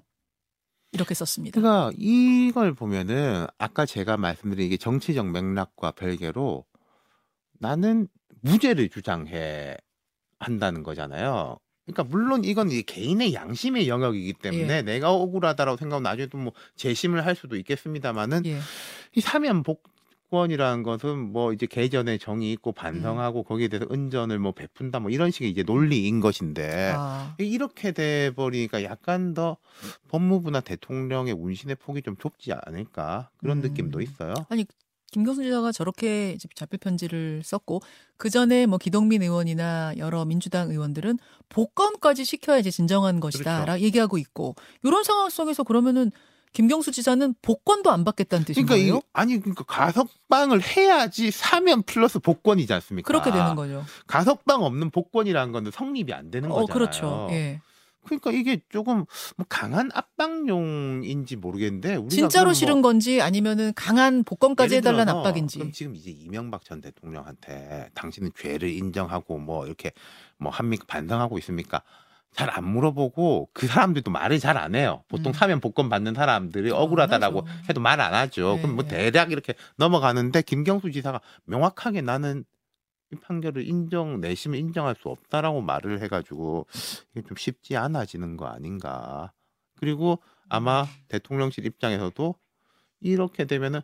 이렇게 0.95 1.13
썼습니다. 1.15 1.61
그러니까 1.61 1.93
이걸 1.99 2.73
보면은 2.73 3.47
아까 3.59 3.85
제가 3.85 4.17
말씀드린 4.17 4.67
이게 4.67 4.77
정치적 4.77 5.31
맥락과 5.31 5.91
별개로 5.93 6.65
나는 7.59 8.09
무죄를 8.43 8.89
주장해 8.89 9.77
한다는 10.39 10.83
거잖아요. 10.83 11.59
그러니까 11.85 12.05
물론 12.05 12.45
이건 12.45 12.71
이 12.71 12.83
개인의 12.83 13.35
양심의 13.35 13.89
영역이기 13.89 14.35
때문에 14.35 14.77
예. 14.77 14.83
내가 14.83 15.13
억울하다라고 15.13 15.77
생각하면 15.77 16.03
나중에 16.05 16.27
또 16.29 16.39
뭐 16.39 16.53
재심을 16.77 17.27
할 17.27 17.35
수도 17.35 17.57
있겠습니다만은 17.57 18.47
예. 18.47 18.59
이 19.15 19.21
사면 19.21 19.63
복 19.63 19.83
권이라는 20.35 20.83
것은 20.83 21.33
뭐 21.33 21.53
이제 21.53 21.67
개전의 21.67 22.19
정이 22.19 22.53
있고 22.53 22.73
반성하고 22.73 23.41
음. 23.41 23.45
거기에 23.45 23.69
대해서 23.69 23.87
은전을 23.91 24.39
뭐 24.39 24.53
베푼다 24.53 25.01
뭐 25.01 25.11
이런 25.11 25.31
식의 25.31 25.51
이제 25.51 25.63
논리인 25.63 26.21
것인데 26.21 26.93
아, 26.97 27.35
이렇게 27.39 27.93
돼 27.93 28.33
버리니까 28.35 28.83
약간 28.83 29.33
더 29.33 29.57
법무부나 30.09 30.61
대통령의 30.61 31.33
운신의 31.33 31.77
폭이 31.77 32.03
좀 32.03 32.17
좁지 32.17 32.53
않을까 32.53 33.31
그런 33.39 33.59
음. 33.59 33.63
느낌도 33.63 34.01
있어요. 34.01 34.35
김경수 35.13 35.45
지사가 35.45 35.71
저렇게 35.71 36.37
자필 36.57 36.81
편지를 36.81 37.41
썼고 37.45 37.81
그 38.17 38.31
전에 38.31 38.67
뭐 38.67 38.79
기동민 38.79 39.23
의원이나 39.23 39.95
여러 39.97 40.25
민주당 40.25 40.71
의원들은 40.71 41.19
복권까지 41.51 42.25
시켜야지 42.25 42.73
진정한 42.73 43.21
것이다라고 43.21 43.65
그렇죠. 43.65 43.85
얘기하고 43.85 44.19
있고 44.19 44.57
이런 44.83 45.05
상황 45.05 45.31
속에서 45.31 45.63
그러면은 45.63 46.11
김경수 46.55 46.93
지사는 46.93 47.35
복권도 47.43 47.91
안 47.91 48.05
받겠다는 48.05 48.47
뜻인 48.47 48.65
그러니까 48.65 48.87
거예요? 48.87 48.99
이 48.99 49.01
아니 49.13 49.41
그러니까 49.41 49.65
가석방을 49.65 50.63
해야지 50.63 51.33
사면 51.33 51.83
플러스 51.83 52.21
복권이지 52.21 52.73
않습니까? 52.73 53.07
그렇게 53.07 53.33
되는 53.33 53.57
거죠. 53.57 53.85
가석방 54.07 54.63
없는 54.63 54.91
복권이라는 54.91 55.53
건 55.53 55.71
성립이 55.73 56.13
안 56.15 56.31
되는 56.31 56.51
어, 56.51 56.61
거잖아요. 56.61 56.73
그렇죠. 56.73 57.29
예. 57.33 57.61
그러니까 58.05 58.31
이게 58.31 58.61
조금 58.69 59.05
뭐 59.37 59.47
강한 59.49 59.91
압박용인지 59.93 61.37
모르겠는데 61.37 61.97
우리가 61.97 62.09
진짜로 62.11 62.47
뭐 62.47 62.53
싫은 62.55 62.83
건지 62.83 63.21
아니면은 63.21 63.73
강한 63.75 64.23
복권까지 64.23 64.77
해달라는 64.77 65.13
압박인지. 65.13 65.59
그럼 65.59 65.73
지금 65.73 65.97
이제 65.97 66.11
이명박 66.11 66.65
전 66.65 66.81
대통령한테 66.81 67.89
당신은 67.95 68.31
죄를 68.37 68.69
인정하고 68.69 69.39
뭐 69.39 69.67
이렇게 69.67 69.91
뭐 70.37 70.53
합니까 70.53 70.85
반성하고 70.87 71.39
있습니까? 71.39 71.83
잘 72.35 72.51
안 72.51 72.67
물어보고 72.67 73.49
그 73.53 73.67
사람들도 73.67 74.11
말을 74.11 74.39
잘 74.41 74.57
안 74.59 74.75
해요. 74.75 75.05
보통 75.09 75.31
음. 75.31 75.33
사면 75.33 75.61
복권 75.61 75.89
받는 75.89 76.15
사람들이 76.15 76.71
안 76.71 76.77
억울하다라고. 76.77 77.47
해도 77.69 77.81
말 77.81 78.01
안 78.01 78.13
하죠. 78.15 78.57
네, 78.57 78.63
그럼 78.63 78.75
뭐 78.77 78.85
네. 78.85 79.11
대략 79.11 79.33
이렇게 79.33 79.55
넘어가는데 79.77 80.43
김경수 80.43 80.91
지사가 80.91 81.21
명확하게 81.45 82.03
나는 82.03 82.45
이 83.13 83.17
판결을 83.17 83.67
인정 83.69 84.21
내심을 84.21 84.59
인정할 84.59 84.97
수 85.01 85.09
없다라고 85.09 85.61
말을 85.63 86.01
해가지고 86.03 86.67
이게 87.13 87.23
좀 87.27 87.37
쉽지 87.37 87.77
않아지는 87.77 88.37
거 88.37 88.47
아닌가. 88.47 89.33
그리고 89.79 90.19
아마 90.49 90.87
대통령실 91.09 91.65
입장에서도 91.67 92.35
이렇게 93.01 93.45
되면은 93.45 93.81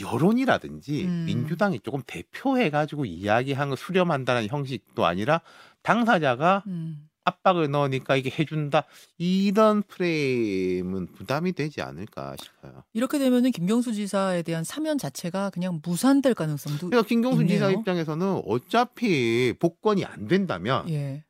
여론이라든지 0.00 1.04
음. 1.04 1.24
민주당이 1.26 1.80
조금 1.80 2.02
대표해가지고 2.06 3.04
이야기한 3.04 3.70
거 3.70 3.76
수렴한다는 3.76 4.48
형식도 4.48 5.04
아니라 5.04 5.40
당사자가 5.82 6.62
음. 6.66 7.08
압박을 7.24 7.70
넣으니까 7.70 8.16
이게 8.16 8.30
해준다 8.36 8.84
이런 9.16 9.82
프레임은 9.82 11.12
부담이 11.12 11.52
되지 11.52 11.80
않을까 11.80 12.34
싶어요. 12.42 12.82
이렇게 12.92 13.18
되면은 13.18 13.52
김경수 13.52 13.92
지사에 13.92 14.42
대한 14.42 14.64
사면 14.64 14.98
자체가 14.98 15.50
그냥 15.50 15.80
무산될 15.84 16.34
가능성도 16.34 16.88
그러니까 16.88 17.06
김경수 17.06 17.46
지사 17.46 17.66
있네요. 17.66 17.78
입장에서는 17.78 18.42
어차피 18.44 19.54
복권이 19.58 20.04
안 20.04 20.26
된다면 20.26 20.88
예. 20.88 21.22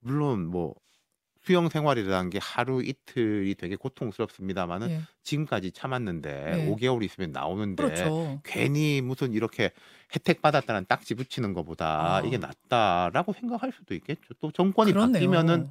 물론 0.00 0.46
뭐 0.46 0.74
수영 1.50 1.68
생활이라는 1.68 2.30
게 2.30 2.38
하루 2.40 2.80
이틀이 2.80 3.56
되게 3.56 3.74
고통스럽습니다만은 3.74 4.90
예. 4.90 5.00
지금까지 5.24 5.72
참았는데 5.72 6.30
네. 6.30 6.70
5개월 6.70 7.02
있으면 7.02 7.32
나오는데 7.32 7.82
그렇죠. 7.82 8.40
괜히 8.44 9.00
무슨 9.00 9.32
이렇게 9.32 9.72
혜택 10.14 10.40
받았다는 10.42 10.86
딱지 10.88 11.14
붙이는 11.14 11.52
것보다 11.52 12.18
아. 12.18 12.20
이게 12.20 12.38
낫다라고 12.38 13.32
생각할 13.32 13.72
수도 13.76 13.94
있겠죠. 13.94 14.20
또 14.40 14.52
정권이 14.52 14.92
그렇네요. 14.92 15.12
바뀌면은 15.14 15.70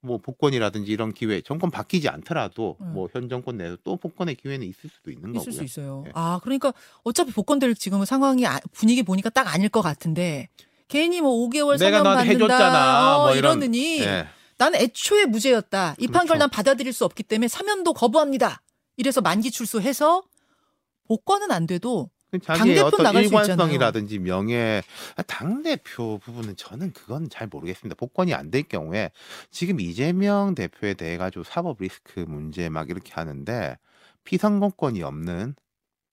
뭐 0.00 0.18
복권이라든지 0.18 0.90
이런 0.90 1.12
기회, 1.14 1.40
정권 1.42 1.70
바뀌지 1.70 2.08
않더라도 2.08 2.76
음. 2.80 2.92
뭐현 2.94 3.28
정권 3.28 3.56
내에서 3.56 3.76
또 3.84 3.96
복권의 3.96 4.34
기회는 4.34 4.66
있을 4.66 4.90
수도 4.90 5.12
있는 5.12 5.30
있을 5.36 5.38
거고요. 5.52 5.52
수 5.52 5.62
있어요. 5.64 6.02
예. 6.08 6.12
아, 6.14 6.40
그러니까 6.42 6.72
어차피 7.04 7.32
복권될 7.32 7.76
지금 7.76 8.04
상황이 8.04 8.44
아- 8.48 8.58
분위기 8.72 9.04
보니까 9.04 9.30
딱 9.30 9.46
아닐 9.54 9.68
것 9.68 9.80
같은데 9.80 10.48
괜히 10.88 11.20
뭐 11.20 11.30
5개월 11.48 11.78
내가 11.78 11.98
사면 11.98 12.02
너한테 12.02 12.32
받는다 12.32 12.54
해줬잖아. 12.54 13.16
어, 13.16 13.22
뭐 13.26 13.34
이런- 13.36 13.58
이러느니 13.58 14.00
예. 14.00 14.26
나는 14.58 14.80
애초에 14.80 15.24
무죄였다. 15.26 15.94
이 15.98 16.06
그렇죠. 16.08 16.34
난 16.34 16.50
받아들일 16.50 16.92
수 16.92 17.04
없기 17.04 17.22
때문에 17.22 17.48
사면도 17.48 17.94
거부합니다. 17.94 18.60
이래서 18.96 19.20
만기 19.20 19.50
출소해서 19.50 20.24
복권은 21.06 21.50
안 21.52 21.66
돼도 21.66 22.10
자기의 22.42 22.76
당대표 22.76 22.86
어떤 22.86 23.02
나갈 23.04 23.24
수 23.24 23.34
일관성이라든지 23.34 24.18
명예 24.18 24.82
당 25.26 25.62
대표 25.62 26.18
부분은 26.18 26.56
저는 26.56 26.92
그건 26.92 27.30
잘 27.30 27.46
모르겠습니다. 27.46 27.94
복권이 27.94 28.34
안 28.34 28.50
될 28.50 28.64
경우에 28.64 29.12
지금 29.50 29.80
이재명 29.80 30.54
대표에 30.54 30.94
대해 30.94 31.16
가지고 31.16 31.44
사법 31.44 31.78
리스크 31.80 32.20
문제 32.20 32.68
막 32.68 32.90
이렇게 32.90 33.12
하는데 33.14 33.78
피선거권이 34.24 35.02
없는 35.02 35.54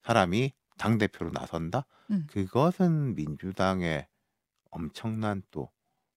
사람이 0.04 0.54
당 0.78 0.98
대표로 0.98 1.32
나선다. 1.34 1.86
음. 2.12 2.28
그것은 2.30 3.16
민주당의 3.16 4.08
엄청난 4.70 5.42
또 5.52 5.70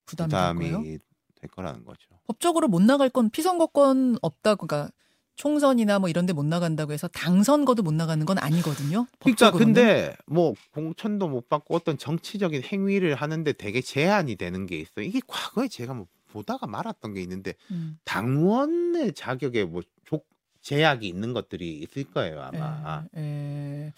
부담이. 0.07 0.99
될 1.41 1.51
거라는 1.51 1.85
거죠. 1.85 2.09
법적으로 2.27 2.69
못 2.69 2.83
나갈 2.83 3.09
건 3.09 3.31
피선거권 3.31 4.19
없다고 4.23 4.67
그러니까 4.67 4.91
총선이나 5.37 6.01
뭐 6.01 6.09
이런 6.09 6.27
데 6.27 6.33
못 6.33 6.45
나간다고 6.45 6.93
해서 6.93 7.07
당선거도 7.09 7.83
못 7.85 7.95
나가는 7.95 8.25
건 8.27 8.39
아니거든요. 8.39 9.07
그러니까 9.21 9.51
법적으로는. 9.51 9.75
근데 9.75 10.17
뭐 10.27 10.55
공천도 10.73 11.29
못 11.29 11.49
받고 11.49 11.77
어떤 11.77 11.97
정치적인 11.97 12.63
행위를 12.65 13.15
하는데 13.15 13.53
되게 13.53 13.81
제한이 13.81 14.35
되는 14.37 14.67
게 14.67 14.79
있어요. 14.81 15.05
이게 15.05 15.21
과거에 15.27 15.69
제가 15.69 15.95
뭐 15.95 16.07
보다가 16.29 16.67
말았던 16.67 17.15
게 17.15 17.23
있는데 17.23 17.55
음. 17.71 17.99
당원의 18.05 19.15
자격에 19.15 19.65
뭐 19.65 19.83
조, 20.05 20.21
제약이 20.61 21.07
있는 21.07 21.33
것들이 21.33 21.79
있을 21.79 22.05
거예요 22.11 22.43
아마. 22.43 23.05
예, 23.17 23.21
예. 23.21 23.93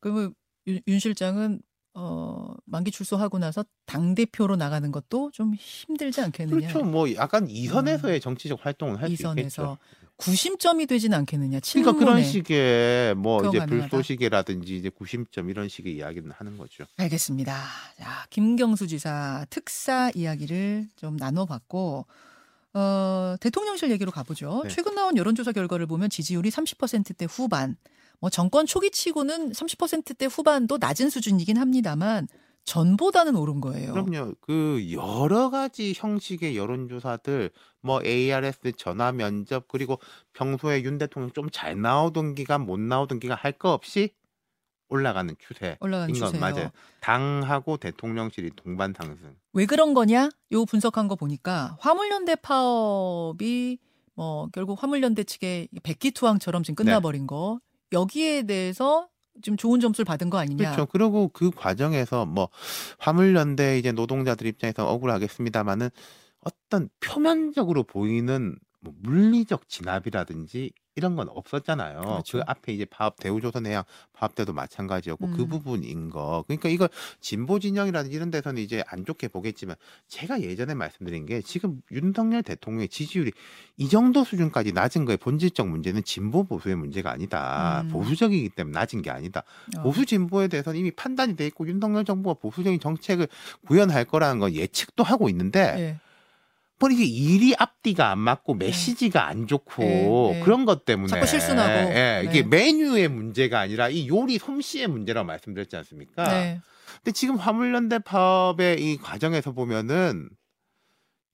그러면 0.00 0.34
윤, 0.66 0.80
윤 0.88 0.98
실장은 0.98 1.60
어, 1.98 2.52
만기 2.66 2.90
출소하고 2.90 3.38
나서 3.38 3.64
당 3.86 4.14
대표로 4.14 4.56
나가는 4.56 4.92
것도 4.92 5.30
좀 5.32 5.54
힘들지 5.54 6.20
않겠느냐. 6.20 6.68
그렇죠. 6.68 6.84
뭐 6.84 7.12
약간 7.14 7.48
이선에서의 7.48 8.20
정치적 8.20 8.58
활동을 8.64 9.00
할 9.00 9.16
수 9.16 9.26
있겠죠. 9.28 9.78
구심점이 10.16 10.86
되진 10.86 11.14
않겠느냐. 11.14 11.60
그러니까 11.72 11.92
그런. 11.92 12.22
식의 12.22 13.14
뭐 13.16 13.46
이제 13.48 13.58
가능하다. 13.58 13.88
불쏘시개라든지 13.88 14.76
이제 14.76 14.88
구심점 14.90 15.48
이런 15.50 15.68
식의 15.68 15.94
이야기는 15.96 16.30
하는 16.30 16.58
거죠. 16.58 16.84
알겠습니다. 16.98 17.54
자, 17.98 18.26
김경수 18.30 18.86
지사 18.86 19.46
특사 19.50 20.10
이야기를 20.14 20.88
좀 20.96 21.16
나눠봤고, 21.16 22.06
어, 22.74 23.36
대통령실 23.40 23.90
얘기로 23.90 24.10
가보죠. 24.10 24.62
네. 24.64 24.68
최근 24.70 24.94
나온 24.94 25.16
여론조사 25.16 25.52
결과를 25.52 25.86
보면 25.86 26.10
지지율이 26.10 26.50
30%대 26.50 27.26
후반, 27.28 27.76
뭐 28.20 28.30
정권 28.30 28.66
초기치고는 28.66 29.52
30%대 29.52 30.26
후반도 30.26 30.78
낮은 30.78 31.10
수준이긴 31.10 31.56
합니다만 31.58 32.28
전보다는 32.64 33.36
오른 33.36 33.60
거예요. 33.60 33.92
그럼요. 33.92 34.34
그 34.40 34.84
여러 34.90 35.50
가지 35.50 35.92
형식의 35.96 36.56
여론조사들 36.56 37.50
뭐 37.80 38.00
ARS 38.04 38.72
전화 38.76 39.12
면접 39.12 39.68
그리고 39.68 40.00
평소에 40.32 40.82
윤 40.82 40.98
대통령 40.98 41.30
좀 41.32 41.48
잘 41.52 41.80
나오던 41.80 42.34
기간 42.34 42.66
못 42.66 42.80
나오던 42.80 43.20
기간 43.20 43.38
할 43.40 43.52
거 43.52 43.72
없이 43.72 44.10
올라가는 44.88 45.32
추세인 45.38 45.76
올라가는 45.80 46.12
건 46.12 46.30
추세예요. 46.30 46.40
맞아요. 46.40 46.70
당하고 47.00 47.76
대통령실이 47.76 48.50
동반 48.56 48.92
상승. 48.96 49.36
왜 49.52 49.64
그런 49.66 49.94
거냐? 49.94 50.28
요 50.52 50.64
분석한 50.64 51.06
거 51.08 51.14
보니까 51.14 51.76
화물연대 51.80 52.36
파업이 52.36 53.78
뭐 54.14 54.48
결국 54.52 54.82
화물연대 54.82 55.22
측의 55.24 55.68
백기투항처럼 55.84 56.62
지금 56.64 56.84
네. 56.84 56.90
끝나버린 56.90 57.26
거 57.26 57.60
여기에 57.96 58.42
대해서 58.44 59.08
좀 59.42 59.56
좋은 59.56 59.80
점수를 59.80 60.04
받은 60.04 60.30
거 60.30 60.38
아니냐? 60.38 60.56
그렇죠. 60.56 60.86
그리고 60.86 61.28
그 61.28 61.50
과정에서 61.50 62.26
뭐 62.26 62.48
화물연대 62.98 63.78
이제 63.78 63.92
노동자들 63.92 64.46
입장에서 64.46 64.88
억울하겠습니다만은 64.88 65.90
어떤 66.40 66.88
표면적으로 67.00 67.82
보이는 67.82 68.56
뭐 68.86 68.94
물리적 69.02 69.68
진압이라든지 69.68 70.70
이런 70.94 71.14
건 71.14 71.28
없었잖아요. 71.28 72.00
그 72.00 72.06
그렇죠. 72.06 72.42
앞에 72.46 72.72
이제 72.72 72.86
파업 72.86 73.16
대우조선 73.18 73.66
해양 73.66 73.84
파업 74.14 74.34
때도 74.34 74.54
마찬가지였고 74.54 75.28
그 75.32 75.42
음. 75.42 75.48
부분인 75.48 76.08
거. 76.08 76.42
그러니까 76.46 76.70
이걸 76.70 76.88
진보 77.20 77.58
진영이라든지 77.58 78.16
이런 78.16 78.30
데서는 78.30 78.62
이제 78.62 78.82
안 78.86 79.04
좋게 79.04 79.28
보겠지만 79.28 79.76
제가 80.08 80.40
예전에 80.40 80.72
말씀드린 80.72 81.26
게 81.26 81.42
지금 81.42 81.82
윤석열 81.90 82.42
대통령의 82.42 82.88
지지율이 82.88 83.32
이 83.76 83.88
정도 83.90 84.24
수준까지 84.24 84.72
낮은 84.72 85.04
거의 85.04 85.18
본질적 85.18 85.68
문제는 85.68 86.02
진보 86.02 86.44
보수의 86.44 86.76
문제가 86.76 87.10
아니다. 87.10 87.82
음. 87.82 87.88
보수적이기 87.90 88.48
때문에 88.50 88.78
낮은 88.78 89.02
게 89.02 89.10
아니다. 89.10 89.42
어. 89.76 89.82
보수 89.82 90.06
진보에 90.06 90.48
대해서는 90.48 90.80
이미 90.80 90.90
판단이 90.92 91.36
돼 91.36 91.46
있고 91.48 91.68
윤석열 91.68 92.06
정부가 92.06 92.40
보수적인 92.40 92.80
정책을 92.80 93.28
구현할 93.66 94.06
거라는 94.06 94.38
건 94.38 94.54
예측도 94.54 95.04
하고 95.04 95.28
있는데 95.28 95.74
예. 95.76 96.05
뭐 96.78 96.90
이게 96.90 97.04
일이 97.04 97.54
앞뒤가 97.56 98.10
안 98.10 98.18
맞고 98.18 98.54
메시지가 98.54 99.26
안 99.26 99.46
좋고 99.46 99.82
네, 99.82 100.32
네. 100.34 100.40
그런 100.44 100.64
것 100.64 100.84
때문에 100.84 101.08
자꾸 101.08 101.26
실수나고. 101.26 101.90
예, 101.94 102.22
이게 102.26 102.42
네. 102.42 102.48
메뉴의 102.48 103.08
문제가 103.08 103.60
아니라 103.60 103.88
이 103.88 104.08
요리 104.08 104.38
솜씨의 104.38 104.88
문제라고 104.88 105.26
말씀드렸지 105.26 105.76
않습니까? 105.76 106.28
네. 106.28 106.60
근데 106.96 107.12
지금 107.12 107.36
화물연대 107.36 108.00
파업의 108.00 108.82
이 108.82 108.98
과정에서 108.98 109.52
보면은 109.52 110.28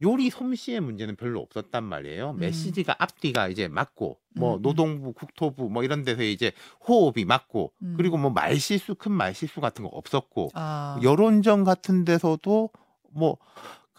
요리 0.02 0.30
솜씨의 0.30 0.80
문제는 0.80 1.16
별로 1.16 1.40
없었단 1.40 1.84
말이에요. 1.84 2.32
음. 2.32 2.38
메시지가 2.38 2.96
앞뒤가 2.98 3.48
이제 3.48 3.68
맞고 3.68 4.18
뭐 4.34 4.54
음, 4.54 4.58
음. 4.58 4.62
노동부, 4.62 5.12
국토부 5.12 5.70
뭐 5.70 5.84
이런 5.84 6.04
데서 6.04 6.22
이제 6.22 6.52
호흡이 6.86 7.24
맞고 7.24 7.72
음. 7.82 7.94
그리고 7.96 8.16
뭐 8.16 8.30
말실수 8.30 8.96
큰 8.96 9.12
말실수 9.12 9.60
같은 9.60 9.84
거 9.84 9.90
없었고 9.92 10.50
아. 10.54 10.98
여론전 11.02 11.64
같은 11.64 12.04
데서도 12.04 12.70
뭐 13.10 13.38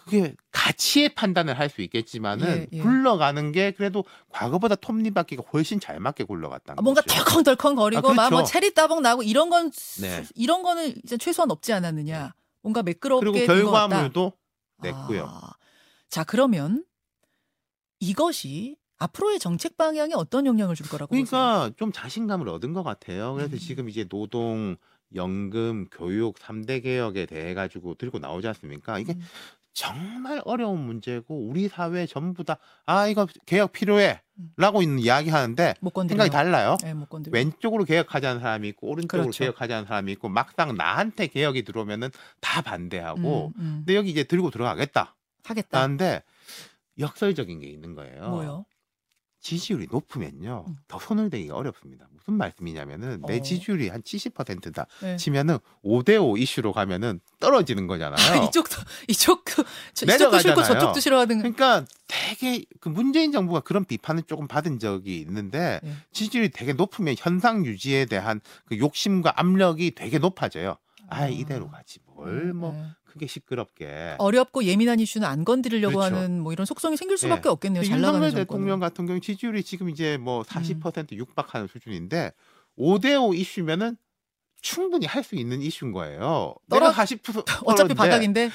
그게 0.03 0.35
가치의 0.51 1.15
판단을 1.15 1.57
할 1.57 1.69
수 1.69 1.81
있겠지만은 1.81 2.47
예, 2.47 2.77
예. 2.77 2.81
굴러가는 2.81 3.51
게 3.51 3.71
그래도 3.71 4.03
과거보다 4.29 4.75
톱니바퀴가 4.75 5.43
훨씬 5.53 5.79
잘 5.79 5.99
맞게 5.99 6.25
굴러갔다는 6.25 6.79
아, 6.79 6.81
뭔가 6.81 7.01
거죠. 7.01 7.15
덜컹덜컹 7.23 7.75
거리고 7.75 8.09
아, 8.09 8.13
막뭐 8.13 8.29
그렇죠. 8.29 8.45
체리 8.51 8.73
따봉 8.73 9.01
나고 9.01 9.23
이런 9.23 9.49
건 9.49 9.71
네. 10.01 10.23
이런 10.35 10.61
거는 10.61 10.93
이제 11.03 11.17
최소한 11.17 11.49
없지 11.51 11.73
않았느냐. 11.73 12.33
뭔가 12.61 12.83
매끄럽게 12.83 13.31
그리고. 13.31 13.45
결과물도 13.47 14.33
냈고요. 14.81 15.25
아, 15.25 15.51
자 16.09 16.23
그러면 16.23 16.83
이것이 17.99 18.75
앞으로의 18.97 19.39
정책 19.39 19.77
방향에 19.77 20.13
어떤 20.15 20.45
영향을 20.45 20.75
줄 20.75 20.87
거라고 20.87 21.09
보세요? 21.15 21.25
그러니까 21.25 21.71
좀 21.77 21.91
자신감을 21.91 22.47
얻은 22.49 22.73
것 22.73 22.83
같아요. 22.83 23.33
그래서 23.33 23.55
음. 23.55 23.59
지금 23.59 23.89
이제 23.89 24.05
노동, 24.07 24.75
연금, 25.15 25.87
교육 25.91 26.37
3대 26.39 26.83
개혁에 26.83 27.25
대해 27.25 27.53
가지고 27.53 27.95
들고 27.95 28.19
나오지 28.19 28.47
않습니까? 28.47 28.99
이게 28.99 29.13
음. 29.13 29.21
정말 29.73 30.41
어려운 30.45 30.79
문제고 30.79 31.47
우리 31.47 31.67
사회 31.67 32.05
전부 32.05 32.43
다 32.43 32.57
아 32.85 33.07
이거 33.07 33.27
개혁 33.45 33.71
필요해 33.71 34.21
음. 34.39 34.53
라고 34.57 34.81
있는 34.81 34.99
이야기 34.99 35.29
하는데 35.29 35.73
못 35.79 35.91
건드려. 35.91 36.15
생각이 36.23 36.29
달라요. 36.31 36.77
네. 36.83 36.93
왼쪽으로 37.31 37.85
개혁하자는 37.85 38.41
사람이 38.41 38.67
있고 38.69 38.87
오른쪽으로 38.87 39.23
그렇죠. 39.23 39.39
개혁하자는 39.39 39.85
사람이 39.85 40.11
있고 40.13 40.29
막상 40.29 40.75
나한테 40.75 41.27
개혁이 41.27 41.63
들어오면은 41.63 42.09
다 42.41 42.61
반대하고 42.61 43.53
음, 43.57 43.61
음. 43.61 43.73
근데 43.79 43.95
여기 43.95 44.09
이제 44.09 44.23
들고 44.23 44.49
들어가겠다 44.49 45.15
하겠다. 45.43 45.81
하는데 45.81 46.23
역설적인 46.99 47.59
게 47.59 47.67
있는 47.67 47.95
거예요. 47.95 48.29
뭐요? 48.29 48.65
지지율이 49.43 49.87
높으면요 49.91 50.65
음. 50.67 50.75
더 50.87 50.97
손을 50.97 51.29
대기가 51.29 51.55
어렵습니다. 51.55 52.07
무슨 52.15 52.35
말씀이냐면은 52.35 53.21
내 53.27 53.39
어. 53.39 53.41
지지율이 53.41 53.89
한 53.89 54.01
70%다 54.01 54.87
네. 55.01 55.17
치면은 55.17 55.57
5대5 55.83 56.39
이슈로 56.39 56.71
가면은 56.71 57.19
떨어지는 57.41 57.85
거잖아요. 57.87 58.15
이쪽도 58.47 58.77
이쪽도 59.09 59.63
저- 59.93 60.05
이쪽도 60.05 60.39
싫고. 60.39 60.63
저쪽도 60.63 60.99
싫어하는. 61.01 61.39
그러니까 61.39 61.85
되게 62.07 62.63
그 62.79 62.87
문재인 62.87 63.33
정부가 63.33 63.59
그런 63.59 63.83
비판을 63.83 64.23
조금 64.23 64.47
받은 64.47 64.79
적이 64.79 65.19
있는데 65.19 65.81
네. 65.83 65.93
지지율이 66.13 66.49
되게 66.49 66.71
높으면 66.71 67.13
현상 67.17 67.65
유지에 67.65 68.05
대한 68.05 68.39
그 68.65 68.77
욕심과 68.79 69.33
압력이 69.35 69.91
되게 69.91 70.17
높아져요. 70.19 70.77
아 71.09 71.27
이대로 71.27 71.69
가지 71.69 71.99
뭘 72.05 72.53
뭐 72.53 72.71
네. 72.71 72.85
크게 73.13 73.27
시끄럽게. 73.27 74.15
어렵고 74.17 74.63
예민한 74.63 74.99
이슈는 74.99 75.27
안 75.27 75.45
건드리려고 75.45 75.99
그렇죠. 75.99 76.15
하는 76.15 76.41
뭐 76.41 76.51
이런 76.51 76.65
속성이 76.65 76.97
생길 76.97 77.17
수밖에 77.17 77.43
네. 77.43 77.49
없겠네요. 77.49 77.83
잘 77.83 78.01
나가는 78.01 78.25
윤석열 78.25 78.31
정권은. 78.31 78.45
대통령 78.65 78.79
같은 78.79 79.05
경우 79.05 79.19
지지율이 79.19 79.63
지금 79.63 79.89
이제 79.89 80.17
뭐 80.17 80.39
음. 80.39 80.43
40% 80.43 81.11
육박하는 81.13 81.67
수준인데 81.67 82.31
5대5 82.77 83.35
이슈면은 83.37 83.97
충분히 84.61 85.05
할 85.05 85.23
수 85.23 85.35
있는 85.35 85.61
이슈인 85.61 85.91
거예요. 85.91 86.55
떨어- 86.69 86.87
내가 86.89 86.91
40% 87.03 87.45
어차피 87.67 87.93
바닥인데 87.93 88.49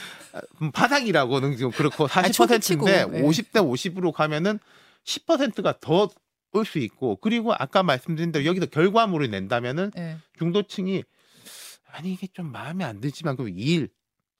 음, 0.62 0.72
바닥이라고는 0.72 1.56
좀 1.58 1.70
그렇고 1.70 2.08
아니, 2.12 2.32
초기 2.32 2.58
치고, 2.58 2.86
40%인데 2.86 3.18
예. 3.18 3.22
50대 3.22 3.52
50으로 3.60 4.12
가면은 4.12 4.58
10%가 5.04 5.78
더 5.80 6.08
올 6.54 6.64
수 6.64 6.78
있고 6.78 7.16
그리고 7.16 7.52
아까 7.52 7.82
말씀드린 7.82 8.32
대로 8.32 8.46
여기서 8.46 8.64
결과물을 8.66 9.30
낸다면은 9.30 9.92
예. 9.98 10.16
중도층이 10.38 11.04
아니 11.92 12.12
이게 12.14 12.26
좀 12.32 12.50
마음에 12.50 12.84
안 12.84 13.02
들지만 13.02 13.36
그 13.36 13.50
일을 13.50 13.90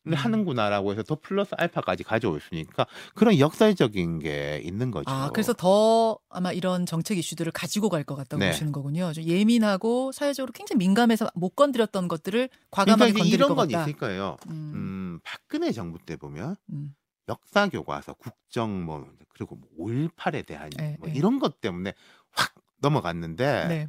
음. 0.06 0.14
하는구나라고 0.14 0.92
해서 0.92 1.02
더 1.02 1.16
플러스 1.20 1.54
알파까지 1.58 2.04
가져올 2.04 2.40
수 2.40 2.54
있으니까 2.54 2.86
그런 3.14 3.38
역설적인 3.38 4.20
게 4.20 4.60
있는 4.64 4.90
거죠. 4.90 5.10
아, 5.10 5.30
그래서 5.30 5.52
더 5.52 6.18
아마 6.30 6.52
이런 6.52 6.86
정책 6.86 7.18
이슈들을 7.18 7.50
가지고 7.52 7.88
갈 7.88 8.04
것 8.04 8.14
같다고 8.16 8.38
네. 8.40 8.50
보시는 8.50 8.72
거군요. 8.72 9.12
좀 9.12 9.24
예민하고 9.24 10.12
사회적으로 10.12 10.52
굉장히 10.52 10.78
민감해서 10.78 11.28
못 11.34 11.50
건드렸던 11.56 12.08
것들을 12.08 12.48
그러니까 12.48 12.66
과감하게 12.70 13.10
이제 13.10 13.18
건드릴 13.18 13.34
이런 13.34 13.48
것건 13.50 13.68
같다. 13.68 13.82
있을 13.82 13.92
거예요. 13.98 14.36
음, 14.48 14.72
음, 14.74 15.20
박근혜 15.24 15.72
정부 15.72 15.98
때 15.98 16.16
보면 16.16 16.56
음. 16.72 16.94
역사 17.28 17.68
교과서, 17.68 18.14
국정 18.14 18.84
뭐 18.84 19.06
그리고 19.34 19.58
5.18에 19.78 20.46
대한 20.46 20.70
네, 20.78 20.96
뭐 20.98 21.08
네. 21.08 21.14
이런 21.16 21.38
것 21.38 21.60
때문에 21.60 21.92
확 22.30 22.54
넘어갔는데 22.80 23.66
네. 23.68 23.86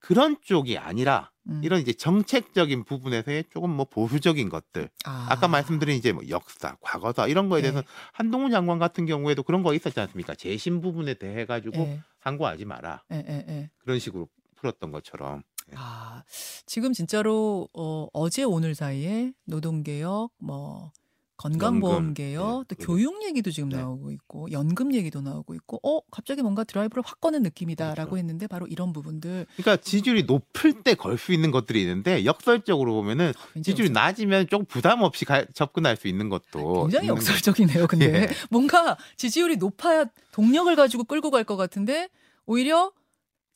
그런 0.00 0.36
쪽이 0.42 0.78
아니라 0.78 1.30
음. 1.48 1.60
이런 1.62 1.80
이제 1.80 1.92
정책적인 1.92 2.84
부분에서의 2.84 3.44
조금 3.50 3.70
뭐 3.70 3.84
보수적인 3.84 4.48
것들 4.48 4.88
아, 5.04 5.26
아까 5.30 5.48
말씀드린 5.48 5.96
이제 5.96 6.12
뭐 6.12 6.22
역사, 6.28 6.76
과거사 6.80 7.28
이런 7.28 7.48
거에 7.48 7.62
네. 7.62 7.70
대해서 7.70 7.86
한동훈 8.12 8.50
장관 8.50 8.78
같은 8.78 9.06
경우에도 9.06 9.42
그런 9.42 9.62
거 9.62 9.74
있었지 9.74 10.00
않습니까? 10.00 10.34
재심 10.34 10.80
부분에 10.80 11.14
대해 11.14 11.44
가지고 11.44 11.78
예, 11.78 12.00
항고하지 12.18 12.64
마라 12.64 13.04
예. 13.12 13.70
그런 13.78 13.98
식으로 13.98 14.28
풀었던 14.56 14.90
것처럼 14.90 15.42
아, 15.76 16.24
지금 16.66 16.92
진짜로 16.92 17.68
어, 17.74 18.08
어제 18.12 18.42
오늘 18.42 18.74
사이에 18.74 19.32
노동개혁, 19.46 20.32
뭐 20.38 20.92
건강보험개혁, 21.40 22.44
연금, 22.44 22.64
또 22.68 22.74
네, 22.76 22.84
교육 22.84 23.22
얘기도 23.24 23.50
지금 23.50 23.68
네. 23.70 23.76
나오고 23.78 24.10
있고 24.12 24.50
연금 24.52 24.92
얘기도 24.94 25.20
나오고 25.20 25.54
있고, 25.54 25.80
어 25.82 26.00
갑자기 26.10 26.42
뭔가 26.42 26.64
드라이브를 26.64 27.02
확 27.06 27.20
꺼낸 27.20 27.42
느낌이다라고 27.42 28.10
그렇죠. 28.10 28.18
했는데 28.18 28.46
바로 28.46 28.66
이런 28.66 28.92
부분들 28.92 29.46
그러니까 29.56 29.76
지지율이 29.82 30.24
높을 30.24 30.82
때 30.82 30.94
걸 30.94 31.16
수 31.18 31.32
있는 31.32 31.50
것들이 31.50 31.80
있는데 31.82 32.24
역설적으로 32.24 32.94
보면은 32.94 33.32
굉장히 33.54 33.62
지지율이 33.64 33.90
낮으면 33.92 34.46
조금 34.48 34.64
부담 34.66 35.02
없이 35.02 35.24
가- 35.24 35.44
접근할 35.54 35.96
수 35.96 36.08
있는 36.08 36.28
것도 36.28 36.82
굉장히 36.84 37.06
있는 37.06 37.16
역설적이네요. 37.16 37.86
근데 37.86 38.06
예. 38.22 38.28
뭔가 38.50 38.96
지지율이 39.16 39.56
높아야 39.56 40.04
동력을 40.32 40.74
가지고 40.76 41.04
끌고 41.04 41.30
갈 41.30 41.44
것 41.44 41.56
같은데 41.56 42.08
오히려 42.46 42.92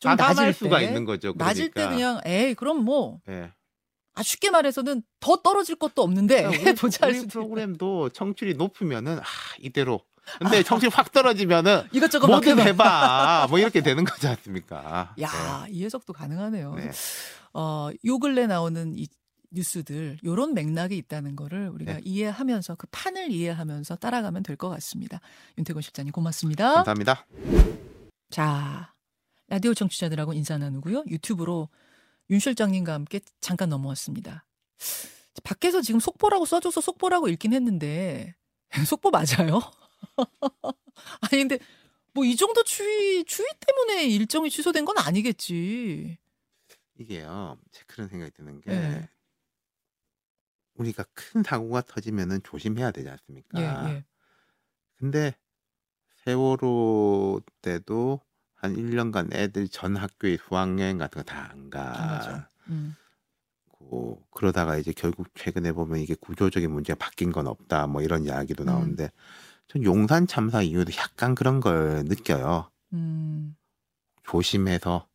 좀 0.01 0.17
낮을 0.17 0.53
수가 0.53 0.79
때, 0.81 0.85
있는 0.87 1.05
거죠. 1.05 1.33
낮을 1.37 1.67
때 1.71 1.87
그러니까. 1.87 1.95
그냥 1.95 2.21
에이 2.27 2.55
그럼 2.55 2.85
뭐 2.85 3.21
예. 3.29 3.51
아, 4.15 4.23
쉽게 4.23 4.51
말해서는 4.51 5.03
더 5.21 5.37
떨어질 5.37 5.77
것도 5.77 6.03
없는데 6.03 6.43
그러니까 6.43 6.61
우리, 6.63 6.69
해보자 6.69 7.07
우리. 7.09 7.27
프로그램도 7.27 8.11
청출이 8.11 8.55
높으면은 8.55 9.19
아 9.19 9.23
이대로 9.61 10.01
근데 10.39 10.63
청출이 10.63 10.91
확 10.95 11.13
떨어지면은 11.13 11.83
이것저것 11.93 12.27
막 12.29 12.43
뭐든 12.43 12.59
해봐. 12.59 13.47
뭐 13.51 13.59
이렇게 13.59 13.83
되는 13.83 14.05
거지 14.05 14.27
않습니까? 14.27 15.15
야, 15.21 15.67
이 15.69 15.85
해석도 15.85 16.13
가능하네요. 16.15 16.75
네. 16.77 16.91
어, 17.53 17.91
요 18.07 18.19
근래 18.19 18.47
나오는 18.47 18.95
이 18.97 19.07
뉴스들 19.51 20.19
요런 20.25 20.55
맥락이 20.55 20.97
있다는 20.97 21.37
거를 21.37 21.69
우리가 21.69 21.95
네. 21.95 22.01
이해하면서 22.05 22.75
그 22.77 22.87
판을 22.91 23.31
이해하면서 23.31 23.97
따라가면 23.97 24.43
될 24.45 24.57
것 24.57 24.69
같습니다. 24.71 25.21
윤태곤 25.59 25.83
실장님 25.83 26.11
고맙습니다. 26.13 26.75
감사합니다. 26.83 27.27
자, 28.31 28.93
라디오 29.49 29.75
청취자들하고 29.75 30.33
인사 30.33 30.57
나누고요. 30.59 31.05
유튜브로 31.09 31.69
윤 32.31 32.39
실장님과 32.39 32.93
함께 32.93 33.21
잠깐 33.41 33.69
넘어왔습니다. 33.69 34.47
밖에서 35.43 35.83
지금 35.83 36.01
속보라고 36.01 36.45
써줘서 36.47 36.81
속보라고 36.81 37.29
읽긴 37.29 37.53
했는데 37.53 38.35
속보 38.87 39.11
맞아요? 39.11 39.61
아니 41.21 41.43
근데 41.43 41.59
뭐 42.15 42.25
이 42.25 42.37
정도 42.37 42.63
추위 42.63 43.25
추위 43.25 43.49
때문에 43.67 44.05
일정이 44.07 44.49
취소된 44.51 44.85
건 44.85 44.97
아니겠지. 44.99 46.17
이게요, 46.97 47.59
제 47.73 47.83
그런 47.89 48.09
생각이 48.09 48.31
드는 48.33 48.61
게 48.61 48.71
네. 48.71 49.09
우리가 50.75 51.05
큰 51.13 51.43
사고가 51.43 51.83
터지면은 51.83 52.41
조심해야 52.45 52.93
되지 52.93 53.09
않습니까? 53.09 53.61
예, 53.61 53.95
예. 53.95 54.05
근데 54.97 55.35
세월호 56.25 57.41
때도 57.63 58.21
한 58.65 58.75
1년간 58.77 59.35
애들 59.35 59.69
전 59.69 59.97
학교에 59.97 60.39
수학여행 60.39 60.97
같은 60.99 61.23
거 61.23 61.25
다 61.25 61.51
안 61.53 61.69
가. 61.71 61.81
안 61.83 62.09
가죠. 62.19 62.43
음. 62.71 62.97
고 63.71 64.23
그러다가 64.31 64.79
이제 64.79 64.93
결국 64.97 65.29
최근에 65.35 65.73
보면 65.73 65.99
이게 66.01 66.15
구조적인 66.19 66.71
문제가 66.71 66.97
바뀐 66.99 67.31
건 67.31 67.47
없다 67.47 67.87
뭐 67.87 68.01
이런 68.01 68.25
이야기도 68.25 68.65
음. 68.65 68.67
나오는데 68.67 69.11
전 69.69 69.83
용산 69.85 70.27
참사 70.27 70.63
이후도 70.63 70.93
약간 70.97 71.35
그런 71.35 71.61
걸 71.61 72.05
느껴요. 72.07 72.71
음. 72.95 73.55
조심해서 74.23 75.07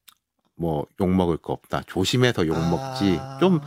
뭐 0.56 0.86
욕 1.00 1.10
먹을 1.10 1.38
거 1.38 1.54
없다. 1.54 1.82
조심해서 1.88 2.46
욕 2.46 2.54
먹지. 2.70 3.18
아. 3.20 3.38
좀 3.40 3.60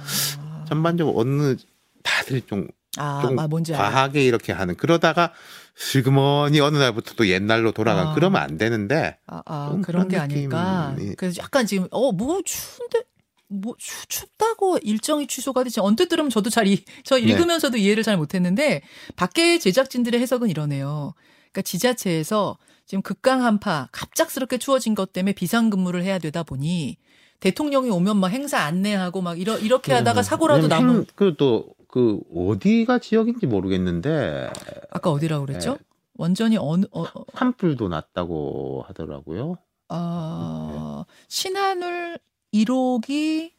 전반적으로 0.68 1.18
어느 1.18 1.56
다들 2.04 2.42
좀 2.42 2.68
아, 2.98 3.22
좀 3.22 3.38
아. 3.38 3.48
과하게 3.48 4.24
이렇게 4.24 4.52
하는 4.52 4.74
그러다가 4.76 5.32
슬그머니 5.74 6.60
어느 6.60 6.76
날부터 6.76 7.14
또 7.16 7.26
옛날로 7.28 7.72
돌아가 7.72 8.10
아. 8.10 8.14
그러면 8.14 8.42
안 8.42 8.58
되는데 8.58 9.18
아, 9.26 9.42
아좀 9.44 9.82
그런 9.82 10.08
게 10.08 10.16
그런 10.16 10.30
아닐까. 10.30 10.96
그래서 11.16 11.42
약간 11.42 11.66
지금 11.66 11.88
어 11.90 12.12
뭐 12.12 12.42
추운데 12.44 13.02
뭐 13.48 13.74
추, 13.78 14.06
춥다고 14.08 14.78
일정이 14.82 15.26
취소가 15.26 15.62
되지 15.64 15.80
언뜻 15.80 16.08
들으면 16.08 16.30
저도 16.30 16.48
잘 16.50 16.66
이, 16.66 16.84
저 17.04 17.16
네. 17.16 17.22
읽으면서도 17.22 17.76
이해를 17.76 18.02
잘 18.02 18.16
못했는데 18.16 18.82
밖에 19.16 19.58
제작진들의 19.58 20.18
해석은 20.20 20.48
이러네요. 20.48 21.12
그러니까 21.52 21.62
지자체에서 21.62 22.56
지금 22.86 23.02
극강 23.02 23.44
한파 23.44 23.88
갑작스럽게 23.92 24.56
추워진 24.58 24.94
것 24.94 25.12
때문에 25.12 25.32
비상근무를 25.34 26.02
해야 26.02 26.18
되다 26.18 26.42
보니 26.42 26.96
대통령이 27.40 27.90
오면 27.90 28.16
막 28.18 28.28
행사 28.28 28.60
안내하고 28.60 29.20
막 29.20 29.38
이러, 29.38 29.58
이렇게 29.58 29.92
하다가 29.92 30.22
사고라도 30.22 30.62
왜냐면 30.62 30.86
나면 30.86 30.96
행- 31.00 31.06
그또 31.14 31.66
그 31.92 32.20
어디가 32.34 33.00
지역인지 33.00 33.46
모르겠는데 33.46 34.50
아까 34.90 35.10
어디라고 35.10 35.44
그랬죠? 35.44 35.72
네. 35.72 35.78
완전히 36.14 36.56
어느 36.56 36.86
어, 36.90 37.02
어, 37.02 37.24
산불도 37.34 37.88
났다고 37.88 38.82
하더라고요. 38.88 39.58
아, 39.88 41.04
신한울 41.28 42.18
1호기 42.54 43.52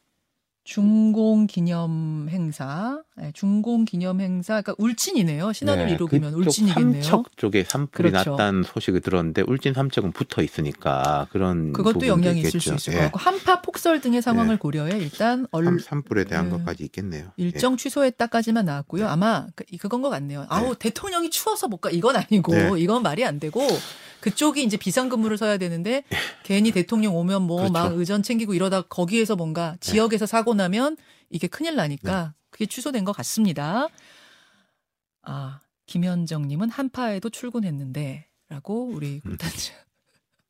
중공 0.64 1.46
기념 1.46 2.28
행사, 2.30 3.02
네, 3.18 3.32
중공 3.34 3.84
기념 3.84 4.22
행사, 4.22 4.62
그러니까 4.62 4.76
울진이네요. 4.78 5.52
신한울 5.52 5.88
네, 5.88 5.98
1호기면 5.98 6.22
그쪽 6.34 6.38
울진이겠네요. 6.38 7.04
삼척 7.04 7.36
쪽에 7.38 7.66
산불이 7.66 8.12
그렇죠. 8.12 8.32
났다는 8.32 8.64
소식을 8.64 9.02
들었는데 9.02 9.44
울진 9.46 9.74
삼척은 9.74 10.14
붙어 10.14 10.42
있으니까 10.42 11.28
그런 11.32 11.74
그것도 11.74 12.08
영향이 12.08 12.40
있을 12.40 12.48
있겠죠. 12.56 12.78
수 12.78 12.90
있을 12.90 12.94
예. 12.94 12.98
것 12.98 13.04
같고 13.12 13.20
한파 13.20 13.62
폭설 13.62 14.00
등의 14.00 14.22
상황을 14.22 14.54
예. 14.54 14.58
고려해 14.58 14.98
일단 15.00 15.48
얼, 15.52 15.66
삼- 15.66 15.80
산불에 15.80 16.24
대한 16.24 16.46
예. 16.46 16.50
것까지 16.52 16.84
있겠네요. 16.86 17.26
예. 17.26 17.44
일정 17.44 17.76
취소했다까지만 17.76 18.64
나왔고요. 18.64 19.08
아마 19.10 19.48
그, 19.56 19.66
그건 19.78 20.02
것 20.02 20.10
같네요. 20.10 20.46
아우 20.48 20.76
대통령이 20.76 21.30
추워서 21.30 21.68
못 21.68 21.82
가. 21.82 21.90
이건 21.90 22.16
아니고 22.16 22.54
네. 22.54 22.72
이건 22.78 23.04
말이 23.04 23.26
안 23.26 23.38
되고 23.42 23.68
그쪽이 24.24 24.64
이제 24.64 24.78
비상근무를 24.78 25.38
서야 25.38 25.58
되는데 25.58 26.06
괜히 26.44 26.72
대통령 26.72 27.14
오면 27.18 27.42
뭐막 27.42 27.74
그렇죠. 27.74 28.00
의전 28.00 28.24
챙기고 28.24 28.54
이러다 28.54 28.84
거기에서 28.84 29.36
뭔가 29.36 29.76
지역에서 29.82 30.26
사고 30.26 30.54
나면 30.54 30.96
이게 31.30 31.48
큰일 31.48 31.76
나니까 31.76 32.34
그게 32.50 32.66
취소된 32.66 33.04
것 33.04 33.12
같습니다. 33.18 33.90
아 35.24 35.60
김현정님은 35.88 36.70
한파에도 36.70 37.30
출근했는데라고 37.30 38.86
우리 38.94 39.20
음. 39.26 39.36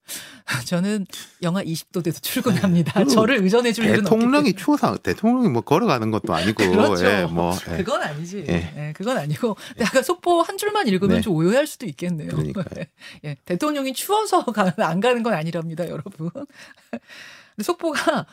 꿀단지. 0.03 0.65
저는 0.67 1.05
영하 1.41 1.63
20도 1.63 2.03
돼도 2.03 2.19
출근합니다. 2.19 2.93
그리고 2.93 3.09
저를 3.11 3.41
의전해 3.43 3.71
줄 3.71 3.85
일은. 3.85 4.03
대통령이 4.03 4.53
추워서 4.53 4.97
대통령이 4.97 5.49
뭐 5.49 5.61
걸어가는 5.61 6.11
것도 6.11 6.33
아니고 6.33 6.63
그렇죠. 6.71 7.05
예, 7.05 7.25
뭐 7.25 7.53
예. 7.71 7.77
그건 7.77 8.01
아니지. 8.01 8.45
예. 8.47 8.73
예, 8.89 8.93
그건 8.95 9.17
아니고. 9.17 9.55
근데 9.69 9.85
아까 9.85 10.01
속보 10.01 10.41
한 10.41 10.57
줄만 10.57 10.87
읽으면 10.87 11.17
네. 11.17 11.21
좀 11.21 11.35
오해할 11.35 11.65
수도 11.67 11.85
있겠네요. 11.85 12.29
그러니까요. 12.29 12.85
예, 13.25 13.35
대통령이 13.45 13.93
추워서 13.93 14.43
가- 14.45 14.73
안 14.77 14.99
가는 14.99 15.23
건 15.23 15.33
아니랍니다, 15.33 15.87
여러분. 15.87 16.29
근데 16.29 17.63
속보가 17.63 18.25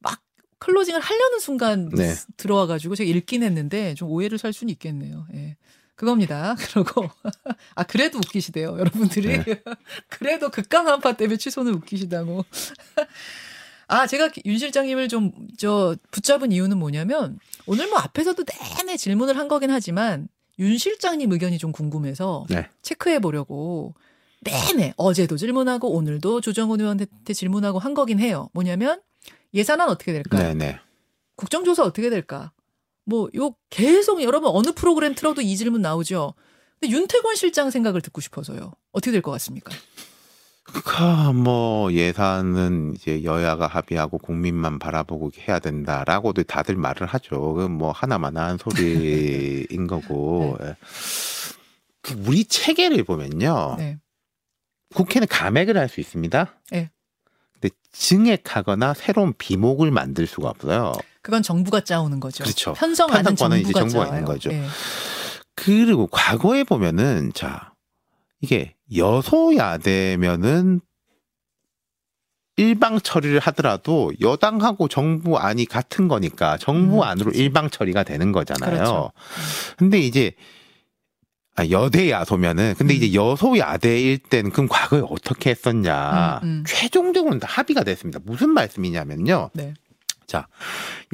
막 0.00 0.20
클로징을 0.58 1.00
하려는 1.00 1.38
순간 1.40 1.88
네. 1.90 2.14
들어와 2.36 2.66
가지고 2.66 2.94
제가 2.94 3.08
읽긴 3.10 3.42
했는데 3.42 3.94
좀 3.94 4.08
오해를 4.10 4.38
살 4.38 4.52
수는 4.52 4.70
있겠네요. 4.72 5.26
예. 5.34 5.56
그겁니다. 5.96 6.54
그러고 6.70 7.10
아 7.74 7.82
그래도 7.82 8.18
웃기시대요, 8.18 8.78
여러분들이. 8.78 9.42
네. 9.42 9.44
그래도 10.08 10.50
극강 10.50 10.86
한파 10.86 11.14
때문에 11.14 11.38
취소는 11.38 11.74
웃기시다고. 11.74 12.44
아, 13.88 14.06
제가 14.06 14.30
윤 14.44 14.58
실장님을 14.58 15.06
좀, 15.08 15.30
저, 15.56 15.94
붙잡은 16.10 16.50
이유는 16.50 16.76
뭐냐면, 16.76 17.38
오늘 17.66 17.88
뭐 17.88 17.98
앞에서도 18.00 18.42
내내 18.42 18.96
질문을 18.96 19.36
한 19.38 19.46
거긴 19.46 19.70
하지만, 19.70 20.26
윤 20.58 20.76
실장님 20.76 21.30
의견이 21.30 21.58
좀 21.58 21.70
궁금해서 21.70 22.46
네. 22.50 22.68
체크해 22.82 23.20
보려고 23.20 23.94
내내 24.40 24.92
어제도 24.96 25.36
질문하고 25.36 25.92
오늘도 25.92 26.40
조정훈 26.40 26.80
의원한테 26.80 27.32
질문하고 27.32 27.78
한 27.78 27.94
거긴 27.94 28.18
해요. 28.18 28.48
뭐냐면, 28.52 29.00
예산안 29.54 29.88
어떻게 29.88 30.12
될까? 30.12 30.36
네, 30.36 30.54
네. 30.54 30.80
국정조사 31.36 31.84
어떻게 31.84 32.10
될까? 32.10 32.50
뭐, 33.06 33.28
요 33.36 33.54
계속 33.70 34.22
여러분 34.22 34.50
어느 34.52 34.72
프로그램 34.72 35.14
틀어도 35.14 35.40
이 35.40 35.56
질문 35.56 35.80
나오죠. 35.80 36.34
근데 36.80 36.92
윤태권 36.94 37.36
실장 37.36 37.70
생각을 37.70 38.02
듣고 38.02 38.20
싶어서요. 38.20 38.72
어떻게 38.92 39.12
될 39.12 39.22
것 39.22 39.30
같습니까? 39.32 39.72
그, 40.64 41.02
뭐 41.32 41.92
예산은 41.92 42.94
이제 42.96 43.22
여야가 43.22 43.68
합의하고 43.68 44.18
국민만 44.18 44.80
바라보고 44.80 45.30
해야 45.46 45.60
된다라고도 45.60 46.42
다들 46.42 46.74
말을 46.76 47.06
하죠. 47.06 47.54
그건 47.54 47.70
뭐 47.72 47.92
하나만한 47.92 48.58
소리인 48.58 49.86
거고. 49.86 50.58
예. 50.62 50.74
그 52.02 52.14
우리 52.26 52.44
체계를 52.44 53.04
보면요. 53.04 53.76
네. 53.78 53.98
국회는 54.94 55.28
감액을 55.28 55.76
할 55.76 55.88
수 55.88 56.00
있습니다. 56.00 56.60
네. 56.72 56.90
근데 57.52 57.70
증액하거나 57.92 58.94
새로운 58.94 59.32
비목을 59.38 59.90
만들 59.92 60.26
수가 60.26 60.50
없어요. 60.50 60.92
그건 61.26 61.42
정부가 61.42 61.80
짜오는 61.80 62.20
거죠. 62.20 62.44
그렇죠. 62.44 62.72
편성하는 62.74 63.24
편성권은 63.24 63.58
이제 63.58 63.72
정부가, 63.72 63.80
정부가 63.80 64.04
짜와요. 64.04 64.20
있는 64.20 64.24
거죠. 64.24 64.52
예. 64.52 64.64
그리고 65.56 66.06
과거에 66.06 66.62
보면은 66.62 67.32
자 67.34 67.72
이게 68.40 68.76
여소야대면은 68.94 70.80
일방 72.58 73.00
처리를 73.00 73.40
하더라도 73.40 74.12
여당하고 74.20 74.86
정부 74.86 75.36
안이 75.36 75.66
같은 75.66 76.06
거니까 76.06 76.58
정부 76.58 76.98
음, 76.98 77.02
안으로 77.02 77.32
그렇죠. 77.32 77.42
일방 77.42 77.70
처리가 77.70 78.04
되는 78.04 78.30
거잖아요. 78.30 78.70
그렇죠. 78.70 79.12
근데 79.76 79.98
이제 79.98 80.30
아, 81.56 81.68
여대 81.70 82.08
야소면은 82.08 82.74
근데 82.78 82.94
음. 82.94 83.02
이제 83.02 83.14
여소야대일 83.14 84.18
때는 84.18 84.52
그럼 84.52 84.68
과거에 84.68 85.02
어떻게 85.04 85.50
했었냐 85.50 86.40
음, 86.44 86.48
음. 86.48 86.64
최종적으로는 86.68 87.40
다 87.40 87.48
합의가 87.50 87.82
됐습니다. 87.82 88.20
무슨 88.22 88.50
말씀이냐면요. 88.50 89.50
네. 89.54 89.74
자 90.26 90.48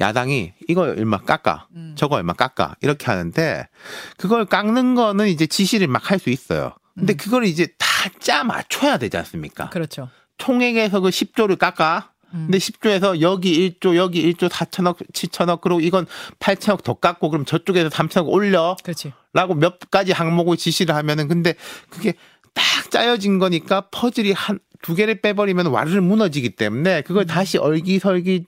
야당이 0.01 0.53
이거 0.69 0.83
얼마 0.83 1.19
깎아 1.19 1.69
음. 1.75 1.95
저거 1.97 2.17
얼마 2.17 2.33
깎아 2.33 2.77
이렇게 2.81 3.07
하는데 3.07 3.69
그걸 4.17 4.45
깎는 4.47 4.95
거는 4.95 5.29
이제 5.29 5.47
지시를 5.47 5.87
막 5.87 6.11
할 6.11 6.19
수 6.19 6.31
있어요. 6.31 6.75
근데 6.95 7.15
음. 7.15 7.17
그걸 7.17 7.45
이제 7.45 7.69
다 7.79 7.93
짜 8.19 8.43
맞춰야 8.43 8.99
되지 8.99 9.17
않습니까? 9.19 9.71
그렇죠. 9.71 10.09
총액에서 10.39 10.99
그 11.01 11.11
10조를 11.11 11.57
깎아. 11.57 12.11
음. 12.35 12.49
근데 12.51 12.59
10조에서 12.59 13.21
여기 13.21 13.71
1조, 13.81 13.95
여기 13.95 14.33
1조 14.33 14.49
4천억, 14.49 14.97
7천억, 15.13 15.61
그리고 15.61 15.81
이건 15.81 16.07
8천억 16.41 16.83
더 16.83 16.95
깎고 16.95 17.31
그럼 17.31 17.45
저쪽에서 17.45 17.91
3천억 17.91 18.27
올려. 18.29 18.77
그렇지. 18.83 19.13
라고 19.33 19.55
몇 19.55 19.79
가지 19.91 20.11
항목을 20.11 20.57
지시를 20.57 20.97
하면은 20.97 21.29
근데 21.29 21.55
그게 21.91 22.15
딱 22.55 22.91
짜여진 22.91 23.39
거니까 23.39 23.83
퍼즐이 23.93 24.33
한 24.33 24.59
두 24.83 24.97
개를 24.97 25.21
빼버리면 25.21 25.67
와르르 25.67 26.01
무너지기 26.01 26.57
때문에 26.57 27.03
그걸 27.03 27.23
음. 27.23 27.27
다시 27.29 27.57
얼기설기 27.57 28.45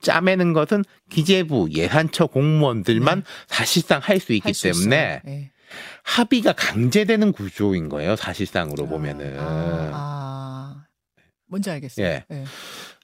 짜매는 0.00 0.52
것은 0.52 0.84
기재부 1.10 1.68
예산처 1.72 2.26
공무원들만 2.26 3.24
사실상 3.46 4.00
할 4.02 4.20
수 4.20 4.32
있기 4.32 4.52
네. 4.52 4.68
할수 4.68 4.80
때문에. 4.80 5.22
예. 5.26 5.50
합의가 6.02 6.52
강제되는 6.52 7.32
구조인 7.32 7.88
거예요 7.88 8.16
사실상으로 8.16 8.86
보면은 8.86 9.38
아, 9.38 9.90
아. 9.92 10.86
뭔지 11.46 11.70
알겠어요. 11.70 12.04
예. 12.06 12.24
예. 12.30 12.44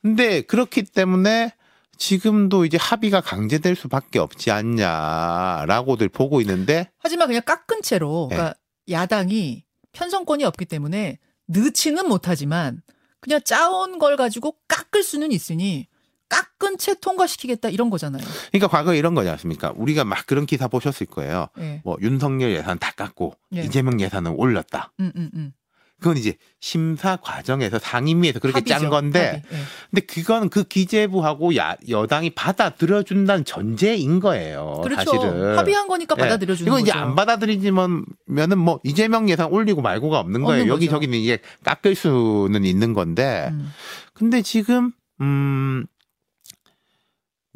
근데 0.02 0.40
그렇기 0.42 0.82
때문에 0.84 1.52
지금도 1.98 2.64
이제 2.64 2.76
합의가 2.78 3.20
강제될 3.20 3.76
수밖에 3.76 4.18
없지 4.18 4.50
않냐라고들 4.50 6.08
보고 6.08 6.40
있는데 6.40 6.90
하지만 6.98 7.28
그냥 7.28 7.42
깎은 7.44 7.82
채로 7.82 8.28
예. 8.32 8.36
그러니까 8.36 8.58
야당이 8.90 9.64
편성권이 9.92 10.44
없기 10.44 10.64
때문에 10.66 11.18
넣지는 11.46 12.08
못하지만 12.08 12.82
그냥 13.20 13.40
짜온 13.44 13.98
걸 13.98 14.16
가지고 14.16 14.56
깎을 14.68 15.02
수는 15.02 15.32
있으니 15.32 15.88
깎은 16.28 16.78
채 16.78 16.94
통과시키겠다 17.00 17.68
이런 17.68 17.90
거잖아요. 17.90 18.22
그러니까 18.50 18.68
과거에 18.68 18.98
이런 18.98 19.14
거지 19.14 19.28
않습니까? 19.30 19.72
우리가 19.76 20.04
막 20.04 20.26
그런 20.26 20.46
기사 20.46 20.68
보셨을 20.68 21.06
거예요. 21.06 21.48
예. 21.58 21.80
뭐 21.84 21.96
윤석열 22.00 22.52
예산 22.52 22.78
다 22.78 22.92
깎고 22.92 23.34
예. 23.54 23.62
이재명 23.62 24.00
예산은 24.00 24.32
올렸다. 24.32 24.92
음, 25.00 25.12
음, 25.16 25.30
음. 25.34 25.52
그건 25.98 26.18
이제 26.18 26.36
심사 26.60 27.16
과정에서 27.16 27.78
상임위에서 27.78 28.38
그렇게 28.38 28.62
짠 28.64 28.76
합의죠. 28.84 28.90
건데, 28.90 29.26
합의. 29.26 29.42
예. 29.50 29.56
근데 29.90 30.06
그건 30.06 30.50
그 30.50 30.64
기재부하고 30.64 31.56
야, 31.56 31.74
여당이 31.88 32.30
받아들여 32.34 33.02
준다는 33.02 33.46
전제인 33.46 34.20
거예요. 34.20 34.82
그렇죠. 34.84 35.10
사실은. 35.10 35.56
합의한 35.56 35.88
거니까 35.88 36.14
예. 36.18 36.22
받아들여 36.22 36.54
주는 36.54 36.68
이건 36.68 36.80
거죠. 36.80 36.90
이제 36.90 36.98
안 36.98 37.14
받아들이지면은 37.14 38.58
뭐 38.58 38.78
이재명 38.84 39.30
예산 39.30 39.50
올리고 39.50 39.80
말고가 39.80 40.18
없는 40.18 40.42
거예요. 40.42 40.62
없는 40.64 40.74
여기. 40.74 40.88
저기는 40.90 41.16
이게 41.16 41.38
깎을 41.64 41.94
수는 41.94 42.64
있는 42.64 42.92
건데, 42.92 43.48
음. 43.52 43.72
근데 44.12 44.42
지금 44.42 44.92
음 45.22 45.86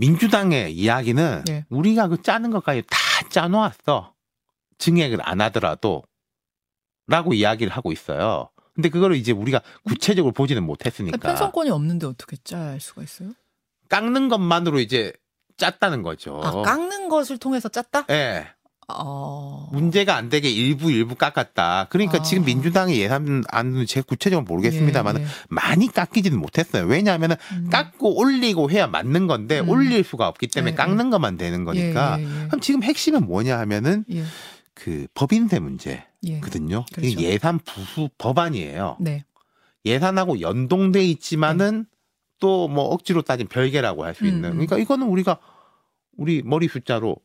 민주당의 0.01 0.73
이야기는 0.73 1.45
네. 1.45 1.67
우리가 1.69 2.09
그 2.09 2.23
짜는 2.23 2.51
것까지 2.51 2.83
다 2.89 2.99
짜놓았어. 3.29 4.15
증액을 4.79 5.19
안 5.23 5.43
하더라도 5.43 6.03
라고 7.07 7.35
이야기를 7.35 7.71
하고 7.71 7.93
있어요. 7.93 8.49
근데 8.75 8.89
그거를 8.89 9.17
이제 9.17 9.33
우리가 9.33 9.61
구체적으로 9.85 10.33
보지는 10.33 10.65
못했으니까. 10.65 11.19
편성권이 11.19 11.69
없는데 11.69 12.07
어떻게 12.07 12.37
짤 12.39 12.81
수가 12.81 13.03
있어요? 13.03 13.35
깎는 13.91 14.31
것만으로 14.31 14.81
이제 14.81 15.13
짰다는 15.59 16.03
거죠. 16.03 16.41
아, 16.43 16.63
깎는 16.63 17.11
것을 17.11 17.37
통해서 17.37 17.69
짰다? 17.69 18.07
예. 18.09 18.47
어. 18.99 19.69
문제가 19.73 20.17
안 20.17 20.29
되게 20.29 20.51
일부 20.51 20.91
일부 20.91 21.15
깎았다. 21.15 21.87
그러니까 21.91 22.19
아. 22.19 22.23
지금 22.23 22.45
민주당의 22.45 22.99
예산 22.99 23.43
안은 23.49 23.87
제가 23.87 24.05
구체적으로 24.07 24.45
모르겠습니다만 24.47 25.19
예, 25.19 25.23
예. 25.23 25.27
많이 25.49 25.87
깎이지는 25.89 26.39
못했어요. 26.39 26.87
왜냐하면 26.87 27.37
음. 27.53 27.69
깎고 27.71 28.19
올리고 28.19 28.71
해야 28.71 28.87
맞는 28.87 29.27
건데 29.27 29.61
음. 29.61 29.69
올릴 29.69 30.05
수가 30.05 30.29
없기 30.29 30.49
때문에 30.49 30.73
예, 30.73 30.75
깎는 30.75 31.11
것만 31.11 31.37
되는 31.37 31.65
거니까. 31.65 32.17
예, 32.19 32.25
예, 32.25 32.27
예. 32.27 32.47
그럼 32.49 32.61
지금 32.61 32.83
핵심은 32.83 33.27
뭐냐 33.27 33.59
하면은 33.61 34.05
예, 34.13 34.25
그 34.75 35.07
법인세 35.15 35.59
문제거든요. 35.59 36.85
예. 36.89 36.95
그렇죠. 36.95 37.21
예산 37.21 37.59
부수 37.59 38.09
법안이에요. 38.19 38.97
네. 39.01 39.25
예산하고 39.85 40.41
연동돼 40.41 41.05
있지만은 41.07 41.87
또 42.39 42.69
뭐 42.69 42.85
억지로 42.85 43.21
따진 43.23 43.47
별개라고 43.49 44.05
할 44.05 44.15
수 44.15 44.27
있는. 44.27 44.45
음, 44.45 44.53
음. 44.53 44.67
그러니까 44.67 44.79
이거는 44.79 45.07
우리가 45.09 45.39
우리 46.17 46.43
머리 46.43 46.69
숫자로 46.69 47.17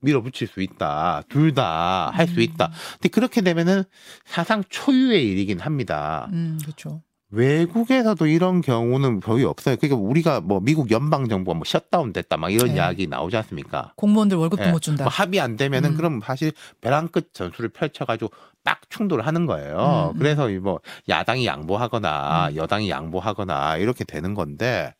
밀어붙일 0.00 0.48
수 0.48 0.60
있다. 0.62 1.22
둘 1.28 1.54
다 1.54 2.10
할수 2.14 2.34
음. 2.34 2.40
있다. 2.40 2.70
근데 2.92 3.08
그렇게 3.08 3.40
되면은 3.40 3.82
사상 4.24 4.62
초유의 4.68 5.26
일이긴 5.28 5.58
합니다. 5.60 6.28
음, 6.32 6.58
그렇죠. 6.62 7.02
외국에서도 7.32 8.26
이런 8.26 8.60
경우는 8.60 9.20
거의 9.20 9.44
없어요. 9.44 9.76
그러니까 9.76 10.00
우리가 10.00 10.40
뭐 10.40 10.60
미국 10.60 10.90
연방 10.90 11.28
정부가 11.28 11.54
뭐 11.56 11.64
셧다운 11.64 12.12
됐다 12.12 12.36
막 12.36 12.52
이런 12.52 12.68
네. 12.68 12.74
이야기 12.74 13.06
나오지 13.06 13.36
않습니까? 13.36 13.92
공무원들 13.96 14.36
월급도 14.36 14.64
예. 14.64 14.70
못 14.72 14.80
준다. 14.82 15.04
뭐 15.04 15.12
합의 15.12 15.40
안 15.40 15.56
되면은 15.56 15.90
음. 15.90 15.96
그럼 15.96 16.20
사실 16.24 16.52
벼랑 16.80 17.08
끝 17.08 17.32
전술을 17.32 17.70
펼쳐가지고 17.70 18.30
딱 18.64 18.80
충돌을 18.90 19.26
하는 19.26 19.46
거예요. 19.46 20.10
음, 20.12 20.16
음. 20.16 20.18
그래서 20.18 20.50
이뭐 20.50 20.80
야당이 21.08 21.46
양보하거나 21.46 22.48
음. 22.48 22.56
여당이 22.56 22.90
양보하거나 22.90 23.76
이렇게 23.76 24.04
되는 24.04 24.34
건데 24.34 24.92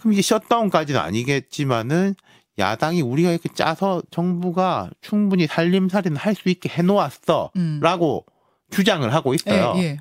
그럼 0.00 0.14
이게 0.14 0.22
셧다운까지는 0.22 1.00
아니겠지만은 1.00 2.14
야당이 2.58 3.00
우리가 3.02 3.30
이렇게 3.30 3.48
짜서 3.52 4.02
정부가 4.10 4.90
충분히 5.00 5.46
살림살이는 5.46 6.16
할 6.16 6.34
수 6.34 6.48
있게 6.48 6.68
해놓았어라고 6.68 8.24
음. 8.26 8.70
주장을 8.70 9.12
하고 9.14 9.34
있어요. 9.34 9.74
예, 9.76 9.82
예. 9.82 9.98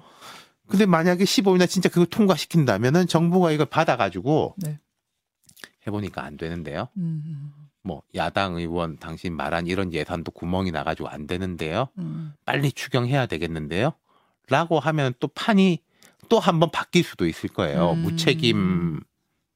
근데 0.68 0.86
만약에 0.86 1.24
15일날 1.26 1.68
진짜 1.70 1.90
그거 1.90 2.06
통과시킨다면은 2.06 3.08
정부가 3.08 3.52
이걸 3.52 3.66
받아가지고 3.66 4.56
네. 4.58 4.80
해보니까 5.86 6.24
안 6.24 6.38
되는데요. 6.38 6.88
음, 6.98 7.52
뭐 7.84 8.04
야당 8.16 8.56
의원 8.56 8.98
당신 8.98 9.36
말한 9.36 9.68
이런 9.68 9.92
예산도 9.94 10.32
구멍이 10.32 10.72
나가지고 10.72 11.10
안 11.10 11.28
되는데요. 11.28 11.90
음. 11.98 12.34
빨리 12.46 12.72
추경해야 12.72 13.26
되겠는데요. 13.26 13.92
라고 14.48 14.80
하면 14.80 15.14
또 15.20 15.28
판이 15.28 15.80
또 16.30 16.40
한번 16.40 16.72
바뀔 16.72 17.04
수도 17.04 17.28
있을 17.28 17.50
거예요. 17.50 17.92
음. 17.92 18.04
무책임 18.04 19.02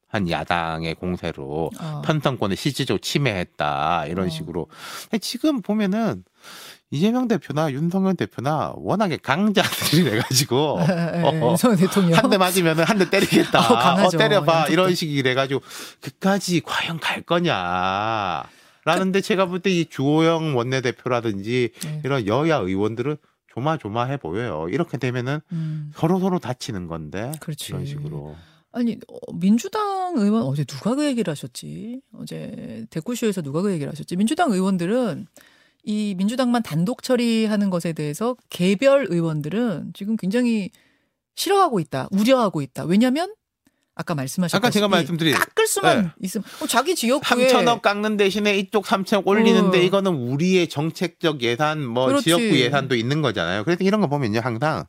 한 0.08 0.30
야당의 0.30 0.94
공세로 0.94 1.70
아. 1.78 2.02
편성권을 2.04 2.56
실질적으로 2.56 3.00
침해했다 3.00 4.06
이런 4.06 4.26
어. 4.26 4.28
식으로. 4.30 4.68
근데 5.02 5.18
지금 5.18 5.62
보면은 5.62 6.24
이재명 6.92 7.26
대표나 7.26 7.72
윤석열 7.72 8.14
대표나 8.14 8.72
워낙에 8.76 9.16
강자들이 9.16 10.04
돼가지고 10.04 10.78
예, 10.80 10.84
예, 11.16 11.18
예. 11.18 11.40
어. 11.42 11.56
한 12.14 12.30
대 12.30 12.38
맞으면은 12.38 12.84
한대 12.84 13.10
때리겠다. 13.10 13.58
어. 14.00 14.06
어, 14.06 14.08
때려봐. 14.10 14.52
양쪽도. 14.52 14.72
이런 14.72 14.94
식이 14.94 15.22
돼가지고 15.24 15.60
그까지 16.00 16.60
과연 16.60 17.00
갈 17.00 17.22
거냐. 17.22 18.44
라는데 18.84 19.20
제가 19.20 19.46
볼 19.46 19.58
때 19.60 19.70
이 19.70 19.86
주호영 19.86 20.56
원내대표라든지 20.56 21.70
예. 21.84 22.00
이런 22.04 22.26
여야 22.28 22.56
의원들은 22.58 23.16
조마조마해 23.52 24.18
보여요. 24.18 24.68
이렇게 24.70 24.96
되면은 24.98 25.40
음. 25.50 25.90
서로 25.96 26.20
서로 26.20 26.38
다치는 26.38 26.86
건데 26.86 27.32
그렇지. 27.40 27.72
이런 27.72 27.84
식으로. 27.84 28.36
아니 28.76 28.98
어, 29.08 29.32
민주당 29.32 30.14
의원 30.16 30.42
어제 30.42 30.62
누가 30.64 30.94
그 30.94 31.06
얘기를 31.06 31.30
하셨지? 31.30 32.02
어제 32.12 32.84
대구쇼에서 32.90 33.40
누가 33.40 33.62
그 33.62 33.72
얘기를 33.72 33.90
하셨지? 33.90 34.16
민주당 34.16 34.52
의원들은 34.52 35.26
이 35.84 36.14
민주당만 36.18 36.62
단독 36.62 37.02
처리하는 37.02 37.70
것에 37.70 37.94
대해서 37.94 38.36
개별 38.50 39.06
의원들은 39.08 39.92
지금 39.94 40.16
굉장히 40.16 40.70
싫어하고 41.36 41.80
있다, 41.80 42.08
우려하고 42.10 42.60
있다. 42.60 42.84
왜냐하면 42.84 43.34
아까 43.94 44.14
말씀하셨다시피 44.14 44.66
아까 44.66 44.70
제가 44.70 44.88
말씀드린 44.88 45.32
깎을 45.32 45.66
수만 45.66 46.02
네. 46.02 46.10
있으면 46.20 46.44
어, 46.60 46.66
자기 46.66 46.94
지역구에 46.94 47.48
3천억 47.48 47.80
깎는 47.80 48.18
대신에 48.18 48.58
이쪽 48.58 48.84
3천억 48.84 49.26
올리는데 49.26 49.78
어. 49.78 49.80
이거는 49.80 50.12
우리의 50.12 50.68
정책적 50.68 51.40
예산 51.40 51.82
뭐 51.82 52.08
그렇지. 52.08 52.24
지역구 52.24 52.58
예산도 52.58 52.94
있는 52.94 53.22
거잖아요. 53.22 53.64
그래서 53.64 53.84
이런 53.84 54.02
거 54.02 54.06
보면요 54.08 54.40
항상 54.40 54.84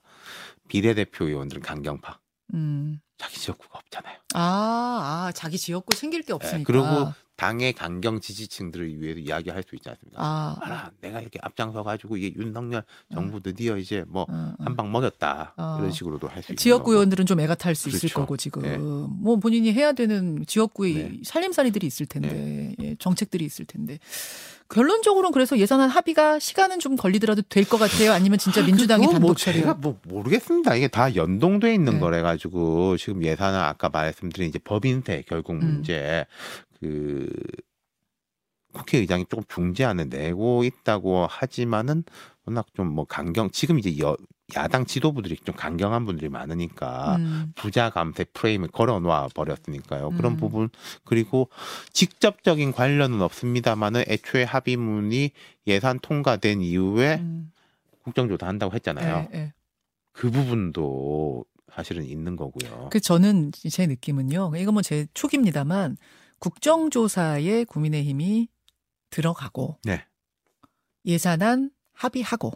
비례대표 0.67 1.25
의원들은 1.25 1.61
강경파. 1.61 2.19
음. 2.53 2.99
자기 3.17 3.39
지역구가 3.39 3.79
없잖아요. 3.79 4.15
아, 4.35 5.25
아, 5.27 5.31
자기 5.33 5.57
지역구 5.57 5.95
생길 5.95 6.21
게 6.21 6.27
예, 6.29 6.33
없으니까. 6.35 6.63
그리고 6.71 7.11
당의 7.35 7.73
강경 7.73 8.19
지지층들을 8.19 8.99
위해서 8.99 9.19
이야기할 9.19 9.63
수 9.67 9.75
있지 9.75 9.87
않습니까? 9.89 10.19
아, 10.23 10.57
알아, 10.59 10.91
내가 11.01 11.21
이렇게 11.21 11.37
앞장서 11.41 11.83
가지고 11.83 12.17
이게 12.17 12.33
윤석열 12.35 12.83
정부 13.13 13.39
드디어 13.41 13.77
이제 13.77 14.03
뭐 14.07 14.23
어, 14.23 14.25
어. 14.29 14.63
한방 14.63 14.91
먹였다 14.91 15.53
어. 15.55 15.75
이런 15.79 15.91
식으로도 15.91 16.27
할 16.27 16.41
수 16.41 16.51
있는 16.51 16.57
지역구. 16.57 16.93
의원들은 16.93 17.25
좀 17.27 17.39
애가 17.39 17.53
탈수 17.55 17.89
있을 17.89 17.99
그렇죠. 18.01 18.19
거고 18.21 18.37
지금 18.37 18.65
예. 18.65 18.77
뭐 18.77 19.35
본인이 19.37 19.71
해야 19.71 19.91
되는 19.93 20.43
지역구의 20.47 20.93
네. 20.93 21.19
살림살이들이 21.23 21.85
있을 21.85 22.07
텐데 22.07 22.73
예, 22.81 22.95
정책들이 22.97 23.45
있을 23.45 23.65
텐데 23.65 23.99
결론적으로는 24.69 25.31
그래서 25.31 25.57
예산안 25.57 25.89
합의가 25.89 26.39
시간은 26.39 26.79
좀 26.79 26.95
걸리더라도 26.95 27.41
될 27.43 27.65
것 27.65 27.77
같아요. 27.77 28.11
아니면 28.13 28.37
진짜 28.39 28.61
민주당이 28.63 29.05
그거 29.05 29.19
뭐 29.19 29.27
단독 29.29 29.37
제가 29.37 29.51
처리가 29.53 29.73
뭐 29.75 29.99
모르겠습니다. 30.03 30.75
이게 30.75 30.87
다 30.87 31.13
연동돼 31.15 31.73
있는 31.73 31.93
네. 31.93 31.99
거래 31.99 32.21
가지고 32.21 32.97
지금 32.97 33.23
예산은 33.23 33.59
아까 33.59 33.89
말씀드린 33.89 34.49
이제 34.49 34.59
법인세 34.59 35.23
결국 35.27 35.53
음. 35.53 35.59
문제 35.59 36.25
그 36.79 37.29
국회의장이 38.77 39.25
조금 39.29 39.43
중재안을 39.47 40.09
내고 40.09 40.63
있다고 40.63 41.27
하지만은 41.29 42.03
워낙 42.45 42.65
좀 42.73 42.87
뭐 42.87 43.05
강경 43.05 43.49
지금 43.51 43.77
이제 43.79 43.97
여, 43.99 44.15
야당 44.55 44.85
지도부들이 44.85 45.35
좀 45.43 45.53
강경한 45.55 46.05
분들이 46.05 46.29
많으니까 46.29 47.17
음, 47.17 47.51
부자 47.55 47.89
감세 47.89 48.23
프레임을 48.23 48.69
걸어놓아 48.69 49.27
버렸으니까요. 49.35 50.11
그런 50.11 50.33
음. 50.33 50.37
부분 50.37 50.69
그리고 51.03 51.49
직접적인 51.91 52.71
관련은 52.71 53.21
없습니다만은 53.21 54.05
애초에 54.07 54.43
합의문이 54.43 55.31
예산 55.67 55.99
통과된 55.99 56.61
이후에 56.61 57.15
음, 57.15 57.51
국정조사 58.03 58.47
한다고 58.47 58.73
했잖아요. 58.73 59.27
예, 59.33 59.37
예. 59.37 59.53
그 60.13 60.31
부분도 60.31 61.43
사실은 61.73 62.05
있는 62.05 62.37
거고요. 62.37 62.87
그 62.89 62.99
저는 63.01 63.51
제 63.51 63.85
느낌은요. 63.85 64.53
이건 64.55 64.73
뭐 64.73 64.81
제 64.81 65.07
촉입니다만 65.13 65.97
국정조사에 66.39 67.65
국민의힘이 67.65 68.47
들어가고 69.21 69.77
네. 69.83 70.03
예산안 71.05 71.71
합의하고 71.93 72.51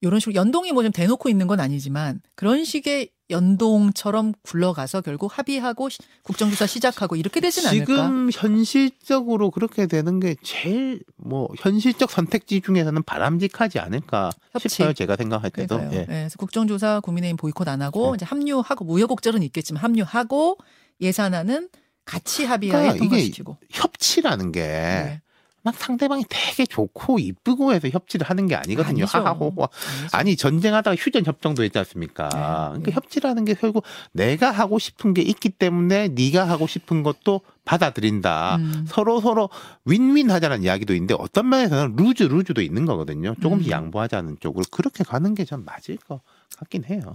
이런 0.00 0.18
식으로 0.20 0.34
연동이 0.34 0.72
뭐 0.72 0.82
좀 0.82 0.90
대놓고 0.90 1.28
있는 1.28 1.46
건 1.46 1.60
아니지만 1.60 2.22
그런 2.34 2.64
식의 2.64 3.10
연동처럼 3.30 4.32
굴러가서 4.42 5.00
결국 5.02 5.36
합의하고 5.38 5.88
시- 5.90 5.98
국정조사 6.22 6.66
시작하고 6.66 7.16
이렇게 7.16 7.40
되진 7.40 7.66
않을까? 7.66 7.84
지금 7.86 8.30
현실적으로 8.32 9.50
그렇게 9.50 9.86
되는 9.86 10.18
게 10.20 10.34
제일 10.42 11.02
뭐 11.16 11.48
현실적 11.58 12.10
선택지 12.10 12.60
중에서는 12.60 13.02
바람직하지 13.04 13.78
않을까 13.78 14.30
협치. 14.52 14.68
싶어요. 14.70 14.92
제가 14.92 15.16
생각할 15.16 15.50
때도. 15.50 15.78
예. 15.92 15.98
예, 16.00 16.04
그래서 16.06 16.36
국정조사 16.38 17.00
국민의힘 17.00 17.36
보이콧 17.36 17.68
안 17.68 17.80
하고 17.80 18.10
네. 18.12 18.16
이제 18.16 18.24
합류하고 18.26 18.84
무효곡절은 18.84 19.42
있겠지만 19.44 19.82
합류하고 19.82 20.56
예산안은 21.00 21.68
같이 22.04 22.44
합의하에 22.44 22.82
그러니까 22.82 22.98
통과시키고. 23.04 23.56
협치라는 23.70 24.52
게 24.52 24.60
네. 24.62 25.22
막 25.62 25.74
상대방이 25.76 26.24
되게 26.28 26.66
좋고 26.66 27.18
이쁘고 27.18 27.72
해서 27.72 27.88
협치를 27.88 28.28
하는 28.28 28.46
게 28.46 28.54
아니거든요. 28.56 29.04
아니죠. 29.04 29.18
하하호호. 29.18 29.62
아니죠. 29.62 30.16
아니 30.16 30.36
전쟁하다가 30.36 30.96
휴전 30.96 31.24
협정도 31.24 31.62
했지 31.62 31.78
않습니까? 31.78 32.28
네, 32.28 32.38
그러니까 32.38 32.90
네. 32.90 32.92
협치라는 32.92 33.44
게 33.44 33.54
결국 33.54 33.84
내가 34.12 34.50
하고 34.50 34.78
싶은 34.78 35.14
게 35.14 35.22
있기 35.22 35.50
때문에 35.50 36.08
네가 36.08 36.48
하고 36.48 36.66
싶은 36.66 37.02
것도 37.02 37.42
받아들인다. 37.64 38.56
음. 38.56 38.84
서로 38.88 39.20
서로 39.20 39.48
윈윈 39.84 40.30
하자는 40.30 40.62
이야기도 40.64 40.94
있는데 40.94 41.14
어떤 41.18 41.48
면에서는 41.48 41.96
루즈 41.96 42.24
루즈도 42.24 42.60
있는 42.62 42.86
거거든요. 42.86 43.34
조금씩 43.40 43.68
음. 43.68 43.72
양보하자는 43.72 44.38
쪽으로 44.40 44.64
그렇게 44.70 45.04
가는 45.04 45.34
게 45.34 45.44
전 45.44 45.64
맞을 45.64 45.96
것 45.96 46.20
같긴 46.56 46.84
해요. 46.84 47.14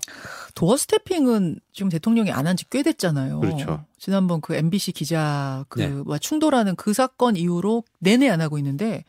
도어 0.55 0.77
스태핑은 0.77 1.59
지금 1.73 1.89
대통령이 1.89 2.31
안 2.31 2.45
한 2.47 2.55
지 2.55 2.65
꽤 2.69 2.81
됐잖아요. 2.83 3.39
그렇죠. 3.39 3.85
지난번 3.97 4.41
그 4.41 4.55
MBC 4.55 4.91
기자 4.93 5.65
네. 5.75 5.89
그와 5.89 6.17
충돌하는 6.17 6.75
그 6.75 6.93
사건 6.93 7.35
이후로 7.35 7.83
내내 7.99 8.29
안 8.29 8.41
하고 8.41 8.57
있는데 8.57 9.03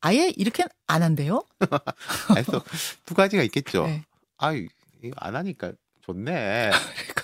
아예 0.00 0.32
이렇게 0.36 0.64
안 0.86 1.02
한대요? 1.02 1.44
그래서 2.28 2.62
두 3.04 3.14
가지가 3.14 3.42
있겠죠. 3.44 3.86
네. 3.86 4.04
아유 4.38 4.66
이거 5.02 5.14
안 5.18 5.36
하니까 5.36 5.72
좋네. 6.02 6.70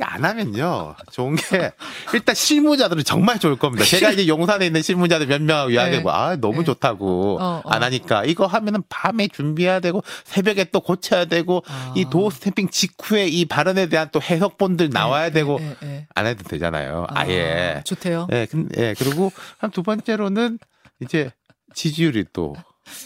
안 0.00 0.24
하면요. 0.24 0.94
좋은 1.12 1.36
게 1.36 1.72
일단 2.14 2.34
실무자들은 2.34 3.04
정말 3.04 3.38
좋을 3.38 3.56
겁니다. 3.56 3.84
제가 3.84 4.10
이제 4.10 4.26
용산에 4.26 4.66
있는 4.66 4.82
실무자들 4.82 5.26
몇명 5.26 5.70
이야기하고 5.72 6.10
네. 6.10 6.16
아 6.16 6.36
너무 6.36 6.58
네. 6.58 6.64
좋다고 6.64 7.38
어, 7.40 7.62
어. 7.64 7.70
안 7.70 7.82
하니까 7.82 8.24
이거 8.24 8.46
하면은 8.46 8.82
밤에 8.88 9.28
준비해야 9.28 9.80
되고 9.80 10.02
새벽에 10.24 10.64
또 10.64 10.80
고쳐야 10.80 11.26
되고 11.26 11.62
아. 11.68 11.92
이 11.96 12.04
도어 12.10 12.30
스탬핑 12.30 12.68
직후에 12.70 13.26
이 13.26 13.44
발언에 13.44 13.88
대한 13.88 14.08
또 14.12 14.20
해석본들 14.20 14.90
나와야 14.90 15.26
네, 15.28 15.32
되고 15.32 15.58
네, 15.58 15.76
네. 15.80 16.06
안 16.14 16.26
해도 16.26 16.44
되잖아요. 16.44 17.06
아, 17.10 17.20
아예. 17.20 17.82
좋대요. 17.84 18.26
예, 18.32 18.46
근데 18.50 18.88
예, 18.88 18.94
그리고 18.98 19.32
한 19.58 19.70
두 19.70 19.82
번째로는 19.82 20.58
이제 21.00 21.30
지지율이 21.74 22.24
또 22.32 22.56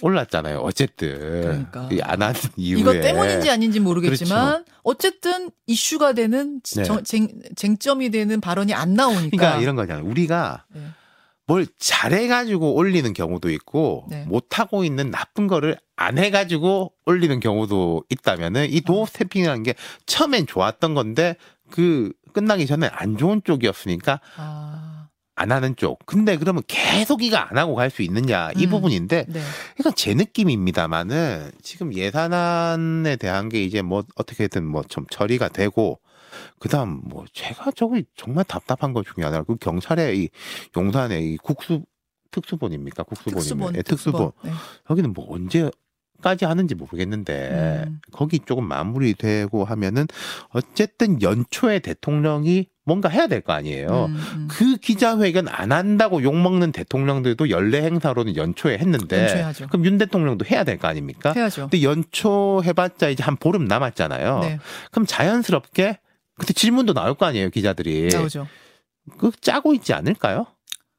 올랐잖아요. 0.00 0.58
어쨌든 0.58 1.18
그러니까. 1.42 1.88
이안 1.92 2.22
하는 2.22 2.40
이유에 2.56 2.80
이것 2.80 2.92
때문인지 3.00 3.50
아닌지 3.50 3.80
모르겠지만 3.80 4.64
어쨌든 4.82 5.50
이슈가 5.66 6.12
되는 6.12 6.60
네. 6.76 6.84
정- 6.84 7.02
쟁, 7.04 7.28
쟁점이 7.56 8.10
되는 8.10 8.40
발언이 8.40 8.74
안 8.74 8.94
나오니까. 8.94 9.36
그러니까 9.36 9.60
이런 9.60 9.76
거잖아요. 9.76 10.04
우리가 10.04 10.64
네. 10.74 10.82
뭘 11.46 11.66
잘해가지고 11.78 12.74
올리는 12.74 13.12
경우도 13.12 13.50
있고 13.50 14.06
네. 14.08 14.24
못하고 14.24 14.84
있는 14.84 15.10
나쁜 15.10 15.46
거를 15.48 15.76
안 15.96 16.18
해가지고 16.18 16.92
올리는 17.04 17.38
경우도 17.40 18.04
있다면은 18.08 18.70
이 18.70 18.80
도어 18.80 19.06
스탬핑이라는 19.06 19.62
게 19.64 19.74
처음엔 20.06 20.46
좋았던 20.46 20.94
건데 20.94 21.36
그 21.70 22.12
끝나기 22.32 22.66
전에 22.66 22.88
안 22.92 23.18
좋은 23.18 23.42
쪽이었으니까 23.44 24.20
아, 24.36 24.91
안 25.34 25.50
하는 25.52 25.74
쪽. 25.76 26.04
근데 26.06 26.36
그러면 26.36 26.62
계속 26.66 27.22
이거 27.22 27.36
안 27.38 27.56
하고 27.58 27.74
갈 27.74 27.90
수 27.90 28.02
있느냐 28.02 28.50
이 28.56 28.66
음. 28.66 28.70
부분인데 28.70 29.26
네. 29.28 29.40
이건 29.80 29.92
제 29.96 30.14
느낌입니다만은 30.14 31.52
지금 31.62 31.94
예산안에 31.94 33.16
대한 33.16 33.48
게 33.48 33.62
이제 33.64 33.82
뭐 33.82 34.04
어떻게든 34.14 34.64
뭐 34.64 34.82
좀 34.88 35.06
처리가 35.10 35.48
되고 35.48 36.00
그다음 36.58 37.00
뭐 37.04 37.24
제가 37.32 37.70
저거 37.72 38.00
정말 38.16 38.44
답답한 38.44 38.92
것 38.92 39.04
중에 39.06 39.24
하나가 39.24 39.44
그 39.44 39.56
경찰의 39.56 40.18
이 40.18 40.28
용산의 40.76 41.32
이 41.32 41.36
국수 41.38 41.84
특수본입니까 42.30 43.02
국수본이면 43.04 43.42
특수본, 43.42 43.76
예, 43.76 43.82
특수본 43.82 44.32
네. 44.44 44.50
여기는 44.90 45.12
뭐 45.12 45.26
언제 45.30 45.70
까지 46.22 46.44
하는지 46.44 46.74
모르겠는데 46.76 47.84
음. 47.88 48.00
거기 48.12 48.38
조금 48.38 48.64
마무리되고 48.68 49.64
하면은 49.64 50.06
어쨌든 50.50 51.20
연초에 51.20 51.80
대통령이 51.80 52.68
뭔가 52.84 53.08
해야 53.08 53.26
될 53.28 53.40
거 53.42 53.52
아니에요. 53.52 54.06
음, 54.08 54.14
음. 54.34 54.48
그 54.50 54.76
기자회견 54.76 55.46
안 55.48 55.70
한다고 55.72 56.22
욕먹는 56.22 56.72
대통령들도 56.72 57.50
연례 57.50 57.82
행사로는 57.82 58.36
연초에 58.36 58.78
했는데 58.78 59.20
연초에 59.22 59.40
하죠. 59.42 59.66
그럼 59.68 59.84
윤 59.84 59.98
대통령도 59.98 60.44
해야 60.46 60.64
될 60.64 60.78
거 60.78 60.88
아닙니까? 60.88 61.32
해야죠. 61.32 61.68
근데 61.70 61.82
연초 61.82 62.60
해봤자 62.64 63.08
이제 63.08 63.22
한 63.22 63.36
보름 63.36 63.66
남았잖아요. 63.66 64.38
네, 64.40 64.58
그럼 64.90 65.06
자연스럽게 65.06 65.98
그때 66.38 66.52
질문도 66.52 66.92
나올 66.94 67.14
거 67.14 67.26
아니에요 67.26 67.50
기자들이. 67.50 68.08
나오죠. 68.08 68.48
그 69.18 69.30
짜고 69.40 69.74
있지 69.74 69.92
않을까요? 69.92 70.46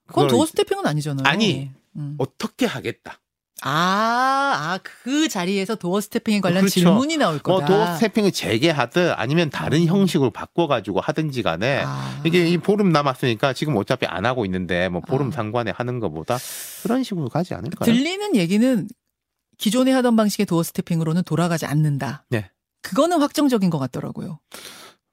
그건 0.08 0.28
도어 0.28 0.46
스태핑은 0.46 0.86
아니잖아요. 0.86 1.24
아니. 1.26 1.70
음. 1.96 2.16
어떻게 2.18 2.66
하겠다. 2.66 3.20
아, 3.66 4.54
아, 4.56 4.80
그 4.84 5.30
자리에서 5.30 5.76
도어 5.76 6.02
스태핑에 6.02 6.42
관련 6.42 6.62
그렇죠. 6.62 6.74
질문이 6.82 7.18
나올 7.18 7.40
뭐 7.44 7.60
거다. 7.60 7.66
도어 7.68 7.96
스태핑을 7.96 8.32
재개하든 8.34 9.14
아니면 9.16 9.50
다른 9.50 9.82
음. 9.82 9.88
형식으로 9.88 10.32
바꿔가지고 10.32 11.00
하든지 11.00 11.44
간에 11.44 11.84
아. 11.86 12.22
이게 12.26 12.46
이 12.48 12.58
보름 12.58 12.92
남았으니까 12.92 13.54
지금 13.54 13.78
어차피 13.78 14.06
안 14.06 14.26
하고 14.26 14.44
있는데 14.46 14.90
뭐 14.90 15.00
보름 15.02 15.30
아. 15.30 15.32
상관에 15.32 15.72
하는 15.72 16.00
것보다 16.00 16.38
그런 16.84 17.04
식으로 17.04 17.30
가지 17.30 17.54
않을까요? 17.54 17.86
들리는 17.86 18.36
얘기는 18.36 18.88
기존에 19.58 19.92
하던 19.94 20.18
방식의 20.18 20.46
도어 20.46 20.62
스태핑으로는 20.64 21.24
돌아가지 21.24 21.66
않는다. 21.66 22.26
네. 22.30 22.50
그거는 22.82 23.22
확정적인 23.22 23.70
것 23.70 23.80
같더라고요. 23.80 24.40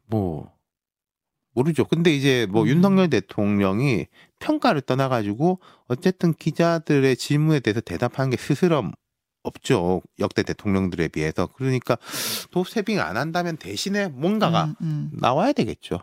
뭐 0.06 0.50
모르죠. 1.52 1.84
근데 1.84 2.14
이제 2.14 2.46
뭐 2.50 2.62
음. 2.62 2.68
윤석열 2.68 3.10
대통령이 3.10 4.06
평가를 4.38 4.80
떠나가지고 4.82 5.58
어쨌든 5.88 6.32
기자들의 6.34 7.16
질문에 7.16 7.60
대해서 7.60 7.80
대답하는 7.80 8.30
게 8.30 8.36
스스럼 8.36 8.92
없죠. 9.42 10.02
역대 10.18 10.42
대통령들에 10.42 11.08
비해서. 11.08 11.46
그러니까 11.48 11.96
도스태핑 12.50 13.00
안 13.00 13.16
한다면 13.16 13.56
대신에 13.56 14.08
뭔가가 14.08 14.64
음, 14.64 14.74
음. 14.82 15.10
나와야 15.14 15.52
되겠죠. 15.52 16.00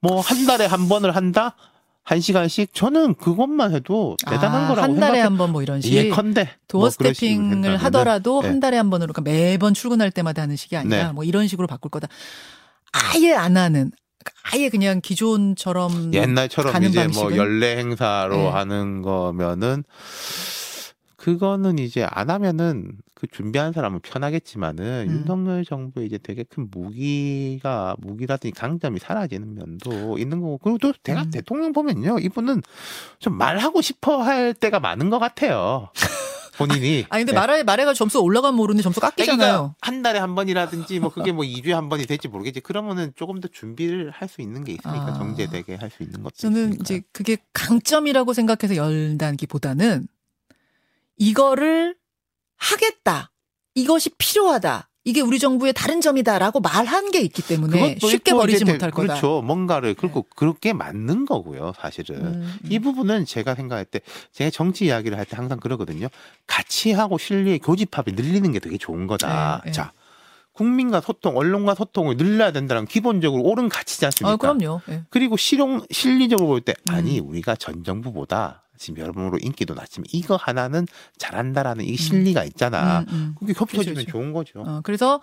뭐 0.00 0.20
한 0.20 0.46
달에 0.46 0.64
한 0.66 0.88
번을 0.88 1.14
한다? 1.14 1.56
한 2.04 2.20
시간씩? 2.20 2.74
저는 2.74 3.14
그것만 3.14 3.72
해도 3.74 4.16
대단한 4.26 4.64
아, 4.64 4.68
거라고 4.68 4.82
한 4.82 4.94
달에 4.94 5.06
생각해. 5.18 5.20
한번 5.20 5.52
뭐 5.52 5.62
이런 5.62 5.80
식. 5.80 5.92
예컨대 5.92 6.48
도어 6.66 6.80
뭐 6.80 6.90
식으로 6.90 7.12
스태핑을 7.12 7.50
된다면은 7.50 7.76
하더라도 7.84 8.42
네. 8.42 8.48
한 8.48 8.60
달에 8.60 8.76
한 8.76 8.90
번으로 8.90 9.12
그러니까 9.12 9.30
매번 9.30 9.74
출근할 9.74 10.10
때마다 10.10 10.42
하는 10.42 10.56
식이 10.56 10.76
아니라 10.76 11.08
네. 11.08 11.12
뭐 11.12 11.22
이런 11.24 11.46
식으로 11.46 11.68
바꿀 11.68 11.90
거다. 11.90 12.08
아예 12.92 13.34
안 13.34 13.56
하는 13.56 13.90
아예 14.52 14.68
그냥 14.68 15.00
기존처럼 15.00 16.12
옛날처럼 16.12 16.84
이제 16.84 17.02
방식은? 17.04 17.28
뭐 17.28 17.36
연례 17.36 17.76
행사로 17.76 18.36
네. 18.36 18.48
하는 18.48 19.02
거면은 19.02 19.84
그거는 21.16 21.78
이제 21.78 22.04
안 22.10 22.30
하면은 22.30 22.96
그 23.14 23.28
준비한 23.28 23.72
사람은 23.72 24.00
편하겠지만은 24.00 25.06
음. 25.08 25.14
윤석열 25.14 25.64
정부에 25.64 26.04
이제 26.04 26.18
되게 26.18 26.42
큰 26.42 26.68
무기가 26.72 27.94
무기라든지 28.00 28.52
강점이 28.52 28.98
사라지는 28.98 29.54
면도 29.54 30.18
있는 30.18 30.40
거고 30.40 30.58
그리고 30.58 30.78
또 30.78 30.92
대가 31.04 31.22
음. 31.22 31.30
대통령 31.30 31.72
보면요 31.72 32.18
이분은 32.18 32.62
좀 33.20 33.38
말하고 33.38 33.80
싶어 33.80 34.22
할 34.22 34.52
때가 34.54 34.80
많은 34.80 35.10
것 35.10 35.20
같아요 35.20 35.90
본인이 36.56 37.04
아니 37.10 37.22
근데 37.24 37.32
네. 37.32 37.38
말해 37.38 37.62
말해가 37.62 37.94
점수 37.94 38.20
올라가면 38.20 38.56
모르는데 38.56 38.82
점수 38.82 39.00
깎이잖아요. 39.00 39.38
그러니까 39.38 39.74
한 39.80 40.02
달에 40.02 40.18
한 40.18 40.34
번이라든지 40.34 41.00
뭐 41.00 41.10
그게 41.10 41.32
뭐 41.32 41.44
2주에 41.46 41.70
한 41.72 41.88
번이 41.88 42.06
될지 42.06 42.28
모르겠지. 42.28 42.60
그러면은 42.60 43.12
조금 43.16 43.40
더 43.40 43.48
준비를 43.48 44.10
할 44.10 44.28
수 44.28 44.40
있는 44.42 44.64
게 44.64 44.72
있으니까 44.72 45.06
아. 45.08 45.12
정제되게 45.14 45.74
할 45.76 45.90
수 45.90 46.02
있는 46.02 46.22
것도 46.22 46.34
저는 46.36 46.58
있으니까. 46.74 46.82
이제 46.82 47.02
그게 47.12 47.36
강점이라고 47.52 48.32
생각해서 48.32 48.76
열다기보다는 48.76 50.08
이거를 51.16 51.96
하겠다. 52.56 53.30
이것이 53.74 54.10
필요하다. 54.18 54.88
이게 55.04 55.20
우리 55.20 55.38
정부의 55.40 55.72
다른 55.72 56.00
점이다라고 56.00 56.60
말한 56.60 57.10
게 57.10 57.20
있기 57.20 57.42
때문에 57.42 57.98
쉽게 57.98 58.32
버리지 58.34 58.64
못할 58.64 58.90
거다. 58.92 59.14
그렇죠. 59.14 59.42
뭔가를 59.42 59.94
그리고 59.94 60.24
그렇게 60.36 60.72
맞는 60.72 61.26
거고요, 61.26 61.72
사실은. 61.80 62.16
음, 62.24 62.32
음. 62.64 62.70
이 62.70 62.78
부분은 62.78 63.24
제가 63.24 63.54
생각할 63.56 63.84
때 63.84 64.00
제가 64.32 64.50
정치 64.50 64.86
이야기를 64.86 65.18
할 65.18 65.24
때 65.24 65.36
항상 65.36 65.58
그러거든요. 65.58 66.08
가치하고 66.46 67.18
실리의 67.18 67.58
교집합이 67.60 68.12
늘리는 68.12 68.52
게 68.52 68.58
되게 68.60 68.76
좋은 68.78 69.06
거다. 69.06 69.62
네, 69.64 69.70
네. 69.70 69.72
자, 69.72 69.92
국민과 70.52 71.00
소통, 71.00 71.36
언론과 71.36 71.74
소통을 71.74 72.16
늘려야 72.16 72.52
된다는 72.52 72.84
기본적으로 72.86 73.42
옳은 73.42 73.68
가치지 73.70 74.04
않습니까? 74.06 74.32
아, 74.34 74.36
그럼요. 74.36 74.82
예. 74.88 75.02
그리고 75.10 75.36
실용 75.36 75.80
실리적으로 75.90 76.46
볼 76.48 76.60
때 76.60 76.74
아니 76.90 77.18
음. 77.20 77.28
우리가 77.28 77.56
전 77.56 77.82
정부보다 77.82 78.62
지금 78.78 79.00
여러모로 79.00 79.38
인기도 79.40 79.74
낮지만 79.74 80.06
이거 80.12 80.36
하나는 80.36 80.86
잘한다라는 81.18 81.84
이 81.84 81.96
실리가 81.96 82.44
있잖아. 82.44 83.00
음, 83.00 83.06
음. 83.10 83.34
그게 83.38 83.52
겹쳐지면 83.52 83.94
그렇죠, 83.94 84.06
그렇죠. 84.06 84.10
좋은 84.10 84.32
거죠. 84.32 84.60
어, 84.60 84.80
그래서 84.82 85.20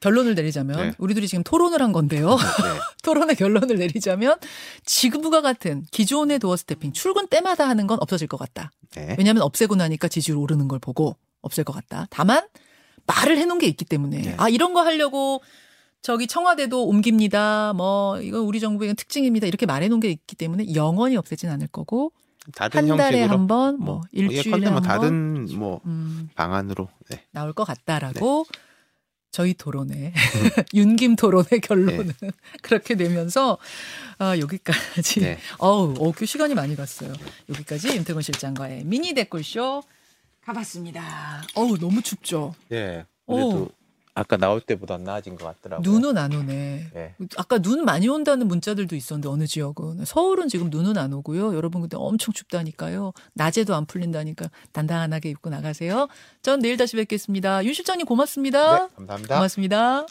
결론을 0.00 0.34
내리자면 0.34 0.76
네. 0.76 0.92
우리들이 0.98 1.26
지금 1.26 1.42
토론을 1.42 1.80
한 1.80 1.92
건데요. 1.92 2.30
네. 2.30 2.36
토론의 3.02 3.36
결론을 3.36 3.76
내리자면 3.76 4.38
지금과 4.84 5.40
같은 5.40 5.84
기존의 5.90 6.38
도어 6.38 6.56
스태핑 6.56 6.92
출근 6.92 7.26
때마다 7.28 7.68
하는 7.68 7.86
건 7.86 7.98
없어질 8.00 8.28
것 8.28 8.36
같다. 8.36 8.70
네. 8.94 9.16
왜냐하면 9.18 9.42
없애고 9.42 9.74
나니까 9.74 10.08
지지율 10.08 10.38
오르는 10.38 10.68
걸 10.68 10.78
보고 10.78 11.16
없앨 11.40 11.64
것 11.64 11.72
같다. 11.72 12.06
다만 12.10 12.46
말을 13.06 13.38
해놓은 13.38 13.58
게 13.58 13.66
있기 13.66 13.84
때문에 13.84 14.22
네. 14.22 14.34
아 14.38 14.48
이런 14.48 14.74
거 14.74 14.82
하려고 14.82 15.42
저기 16.02 16.26
청와대도 16.26 16.86
옮깁니다. 16.86 17.72
뭐 17.74 18.20
이건 18.20 18.42
우리 18.42 18.60
정부의 18.60 18.94
특징입니다. 18.94 19.46
이렇게 19.46 19.66
말해놓은 19.66 20.00
게 20.00 20.10
있기 20.10 20.36
때문에 20.36 20.74
영원히 20.74 21.16
없애진 21.16 21.48
않을 21.48 21.68
거고 21.68 22.12
다른 22.54 22.90
한 22.90 22.96
달에 22.96 23.22
한 23.22 23.46
번, 23.46 23.78
뭐 23.78 24.00
일주일에 24.10 24.38
예컨대 24.38 24.70
뭐한 24.70 24.82
번, 24.82 24.82
다른 24.82 25.48
뭐 25.56 25.80
음, 25.86 26.28
방안으로 26.34 26.88
네. 27.08 27.24
나올 27.30 27.52
것 27.52 27.64
같다라고 27.64 28.46
저희 29.30 29.54
토론의 29.54 30.12
윤김 30.74 31.16
토론의 31.16 31.60
결론은 31.62 32.12
그렇게 32.62 32.96
되면서 32.96 33.58
아, 34.18 34.36
여기까지 34.38 35.20
네. 35.20 35.38
어우 35.58 35.94
어, 35.98 36.12
그 36.12 36.26
시간이 36.26 36.54
많이 36.54 36.76
갔어요. 36.76 37.12
여기까지 37.48 37.96
윤태곤 37.96 38.22
실장과의 38.22 38.84
미니 38.84 39.14
댓글쇼 39.14 39.82
가봤습니다. 40.42 41.42
어우 41.54 41.78
너무 41.78 42.02
춥죠. 42.02 42.54
네. 42.68 43.06
오. 43.26 43.36
그래도 43.36 43.70
아까 44.14 44.36
나올 44.36 44.60
때보다 44.60 44.98
나아진 44.98 45.36
것 45.36 45.44
같더라고요. 45.44 45.90
눈은 45.90 46.18
안 46.18 46.32
오네. 46.34 46.90
네. 46.92 47.14
아까 47.36 47.58
눈 47.58 47.84
많이 47.84 48.08
온다는 48.08 48.46
문자들도 48.46 48.94
있었는데 48.94 49.28
어느 49.28 49.46
지역은 49.46 50.04
서울은 50.04 50.48
지금 50.48 50.68
눈은 50.68 50.98
안 50.98 51.12
오고요. 51.14 51.54
여러분 51.54 51.80
근데 51.80 51.96
엄청 51.96 52.32
춥다니까요. 52.34 53.12
낮에도 53.32 53.74
안 53.74 53.86
풀린다니까 53.86 54.50
단단하게 54.72 55.30
입고 55.30 55.48
나가세요. 55.48 56.08
전 56.42 56.60
내일 56.60 56.76
다시 56.76 56.96
뵙겠습니다. 56.96 57.64
윤 57.64 57.72
실장님 57.72 58.04
고맙습니다. 58.04 58.86
네, 58.86 58.88
감사합니다. 58.96 59.34
고맙습니다. 59.36 60.06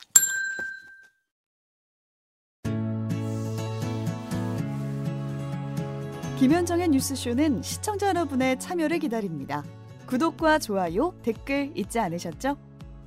김현정의 6.39 6.87
뉴스쇼는 6.89 7.61
시청자 7.61 8.07
여러분의 8.07 8.59
참여를 8.59 8.97
기다립니다. 8.97 9.63
구독과 10.07 10.57
좋아요, 10.57 11.13
댓글 11.21 11.71
잊지 11.75 11.99
않으셨죠? 11.99 12.70